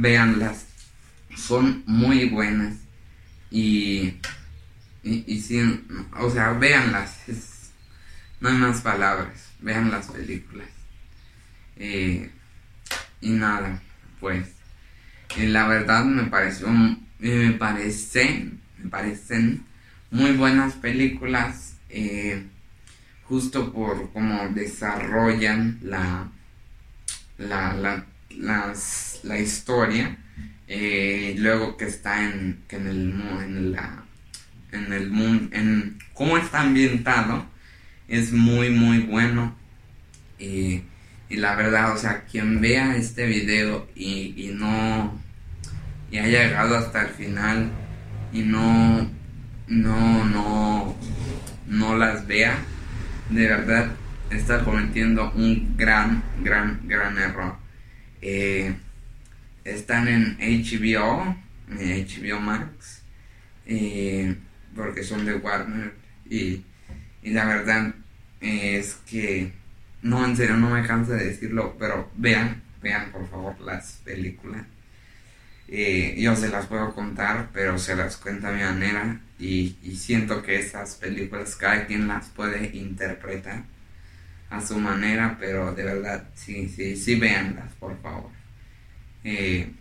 veanlas, 0.00 0.66
son 1.36 1.82
muy 1.86 2.28
buenas. 2.28 2.76
Y, 3.50 4.14
y, 5.02 5.40
sin, 5.40 5.86
o 6.18 6.30
sea, 6.30 6.52
véanlas, 6.52 7.18
no 8.40 8.48
hay 8.50 8.56
más 8.56 8.80
palabras, 8.82 9.50
vean 9.60 9.90
las 9.90 10.08
películas. 10.08 10.68
Eh, 11.76 12.30
y 13.20 13.30
nada 13.30 13.80
pues. 14.20 14.46
La 15.36 15.68
verdad 15.68 16.04
me 16.04 16.24
pareció 16.24 16.68
me 17.18 17.52
parecen 17.52 18.60
me 18.78 18.88
parecen 18.88 19.64
muy 20.10 20.32
buenas 20.32 20.74
películas 20.74 21.76
eh, 21.88 22.46
justo 23.24 23.72
por 23.72 24.12
cómo 24.12 24.48
desarrollan 24.48 25.78
la 25.82 26.30
la, 27.36 27.72
la, 27.74 28.06
la 28.38 29.38
historia 29.38 30.16
eh, 30.66 31.34
luego 31.38 31.76
que 31.76 31.86
está 31.86 32.24
en, 32.24 32.62
que 32.68 32.76
en 32.76 32.86
el 32.86 33.12
en 33.42 33.72
la 33.72 34.04
en 34.72 34.92
el 34.92 35.10
mundo 35.10 35.48
en 35.56 35.98
cómo 36.14 36.36
está 36.38 36.60
ambientado 36.60 37.46
es 38.06 38.32
muy 38.32 38.70
muy 38.70 38.98
bueno 39.00 39.56
eh, 40.38 40.82
y 41.30 41.36
la 41.36 41.54
verdad, 41.56 41.92
o 41.92 41.98
sea, 41.98 42.24
quien 42.24 42.60
vea 42.60 42.96
este 42.96 43.26
video 43.26 43.86
y, 43.94 44.50
no 44.54 45.20
y 46.10 46.18
haya 46.18 46.44
llegado 46.44 46.76
hasta 46.76 47.02
el 47.02 47.08
final 47.08 47.70
y 48.32 48.40
no 48.42 49.10
no 49.66 50.24
no 50.24 50.96
no 51.66 51.96
las 51.96 52.26
vea, 52.26 52.56
de 53.28 53.46
verdad 53.46 53.90
está 54.30 54.64
cometiendo 54.64 55.30
un 55.32 55.76
gran 55.76 56.22
gran 56.42 56.80
gran 56.84 57.18
error. 57.18 57.56
Eh, 58.22 58.74
están 59.64 60.08
en 60.08 60.38
HBO, 60.38 61.36
HBO 61.68 62.40
Max, 62.40 63.02
eh, 63.66 64.36
porque 64.74 65.02
son 65.02 65.24
de 65.26 65.34
Warner 65.34 65.92
y, 66.28 66.64
y 67.22 67.30
la 67.30 67.44
verdad 67.44 67.94
es 68.40 68.94
que 69.08 69.52
no, 70.02 70.24
en 70.24 70.36
serio, 70.36 70.56
no 70.56 70.70
me 70.70 70.86
canso 70.86 71.12
de 71.12 71.24
decirlo, 71.24 71.76
pero 71.78 72.10
vean, 72.16 72.62
vean 72.80 73.10
por 73.10 73.28
favor 73.28 73.60
las 73.60 74.00
películas. 74.04 74.64
Eh, 75.66 76.14
yo 76.18 76.34
se 76.36 76.48
las 76.48 76.66
puedo 76.66 76.94
contar, 76.94 77.50
pero 77.52 77.78
se 77.78 77.94
las 77.94 78.16
cuenta 78.16 78.48
a 78.48 78.52
mi 78.52 78.62
manera 78.62 79.20
y, 79.38 79.76
siento 79.96 80.42
que 80.42 80.58
esas 80.58 80.94
películas 80.94 81.56
cada 81.56 81.86
quien 81.86 82.08
las 82.08 82.28
puede 82.28 82.70
interpretar 82.76 83.64
a 84.50 84.60
su 84.60 84.78
manera, 84.78 85.36
pero 85.38 85.74
de 85.74 85.84
verdad, 85.84 86.28
sí, 86.34 86.68
sí, 86.68 86.96
sí, 86.96 87.16
véanlas, 87.16 87.72
por 87.74 88.00
favor. 88.00 88.30
Eh, 89.24 89.72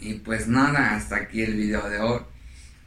y 0.00 0.14
pues 0.14 0.48
nada, 0.48 0.94
hasta 0.94 1.16
aquí 1.16 1.42
el 1.42 1.54
video 1.54 1.88
de 1.88 1.98
hoy. 1.98 2.20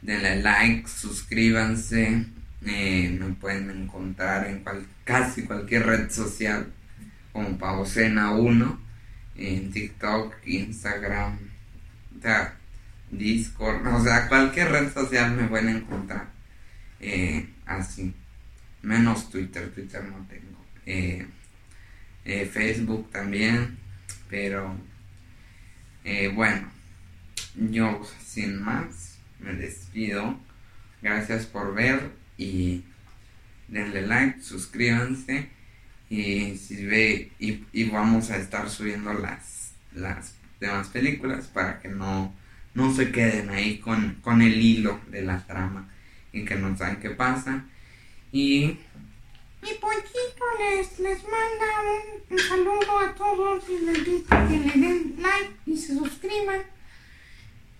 Denle 0.02 0.42
like, 0.42 0.88
suscríbanse, 0.88 2.26
eh, 2.64 3.18
me 3.20 3.34
pueden 3.34 3.70
encontrar 3.70 4.46
en 4.46 4.64
casi 5.04 5.42
cualquier 5.42 5.86
red 5.86 6.10
social 6.10 6.72
como 7.32 7.58
Pausena 7.58 8.32
1 8.32 8.80
en 9.36 9.70
TikTok, 9.70 10.34
Instagram, 10.46 11.38
Discord, 13.10 13.86
o 13.86 14.02
sea, 14.02 14.28
cualquier 14.28 14.70
red 14.70 14.92
social 14.92 15.32
me 15.32 15.44
pueden 15.44 15.68
encontrar 15.68 16.28
eh, 17.00 17.48
así, 17.66 18.14
menos 18.82 19.30
Twitter, 19.30 19.72
Twitter 19.72 20.04
no 20.04 20.26
tengo, 20.26 20.47
eh, 20.88 21.26
Facebook 22.52 23.10
también, 23.10 23.78
pero 24.28 24.76
bueno, 26.34 26.70
yo 27.54 28.00
sin 28.24 28.62
más 28.62 29.18
me 29.40 29.52
despido, 29.54 30.38
gracias 31.02 31.46
por 31.46 31.74
ver 31.74 32.10
y 32.36 32.84
denle 33.68 34.06
like, 34.06 34.40
suscríbanse 34.40 35.48
y 36.10 36.56
si 36.56 36.86
ve 36.86 37.32
y, 37.38 37.84
vamos 37.84 38.30
a 38.30 38.38
estar 38.38 38.70
subiendo 38.70 39.12
las 39.12 39.72
las 39.94 40.34
demás 40.60 40.88
películas 40.88 41.46
para 41.46 41.80
que 41.80 41.88
no 41.88 42.34
no 42.74 42.94
se 42.94 43.10
queden 43.10 43.50
ahí 43.50 43.78
con, 43.78 44.14
con 44.22 44.40
el 44.40 44.60
hilo 44.60 45.00
de 45.10 45.22
la 45.22 45.44
trama 45.46 45.88
y 46.32 46.44
que 46.44 46.54
no 46.54 46.76
saben 46.76 47.00
qué 47.00 47.10
pasa. 47.10 47.64
Y 48.30 48.78
mi 49.62 49.70
pollito 49.80 50.44
les, 50.58 50.98
les 51.00 51.22
manda 51.24 51.68
un, 52.30 52.38
saludo 52.38 52.98
a 52.98 53.14
todos 53.14 53.64
y 53.68 53.84
les 53.84 54.04
dice 54.04 54.28
que 54.48 54.58
le 54.58 54.86
den 54.86 55.16
like 55.20 55.52
y 55.66 55.76
se 55.76 55.94
suscriban 55.94 56.62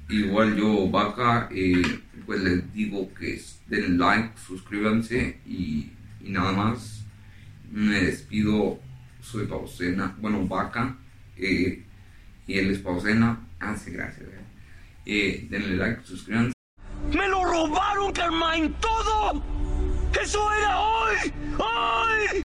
igual 0.08 0.56
yo 0.56 0.88
vaca 0.88 1.48
eh, 1.52 2.00
pues 2.26 2.40
les 2.42 2.72
digo 2.72 3.12
que 3.14 3.40
den 3.66 3.98
like 3.98 4.32
suscríbanse 4.46 5.40
y, 5.46 5.90
y 6.20 6.30
nada 6.30 6.52
más 6.52 7.04
me 7.70 8.00
despido 8.00 8.80
soy 9.20 9.46
Pausena 9.46 10.16
bueno 10.20 10.46
vaca 10.46 10.96
eh, 11.36 11.84
y 12.46 12.58
él 12.58 12.70
es 12.70 12.78
Pausena 12.78 13.46
hace 13.60 13.90
ah, 13.90 13.94
gracias 13.94 14.28
Eh, 15.10 15.46
denle 15.48 15.76
like, 15.76 16.02
suscríbanse. 16.04 16.52
¡Me 17.14 17.26
lo 17.28 17.42
robaron, 17.42 18.12
Carmine! 18.12 18.68
¡Todo! 18.78 19.42
¡Eso 20.22 20.52
era 20.52 20.80
hoy! 20.80 21.32
¡Hoy! 21.58 22.42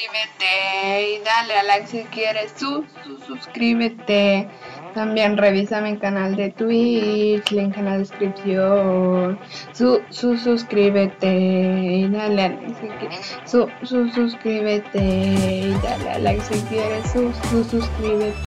suscríbete 0.00 1.14
y 1.14 1.24
dale 1.24 1.54
a 1.54 1.62
like 1.62 1.86
si 1.86 2.02
quieres. 2.04 2.52
Su, 2.56 2.84
su, 3.04 3.18
suscríbete. 3.18 4.48
También 4.94 5.36
revisa 5.36 5.80
mi 5.80 5.96
canal 5.98 6.34
de 6.34 6.50
Twitch, 6.50 7.50
link 7.52 7.76
en 7.76 7.84
la 7.84 7.98
descripción. 7.98 9.38
Su, 9.72 10.02
su, 10.10 10.36
suscríbete 10.36 11.32
y 11.32 12.08
dale 12.08 12.42
a 12.42 12.48
like 12.48 12.74
si 12.74 12.88
quieres. 12.88 13.38
Su, 13.44 13.68
su, 13.82 14.08
suscríbete 14.10 14.98
y 14.98 15.78
dale 15.82 16.10
a 16.10 16.18
like 16.18 16.42
si 16.42 16.60
quieres. 16.62 17.10
Su, 17.12 17.32
su, 17.50 17.64
suscríbete. 17.64 18.49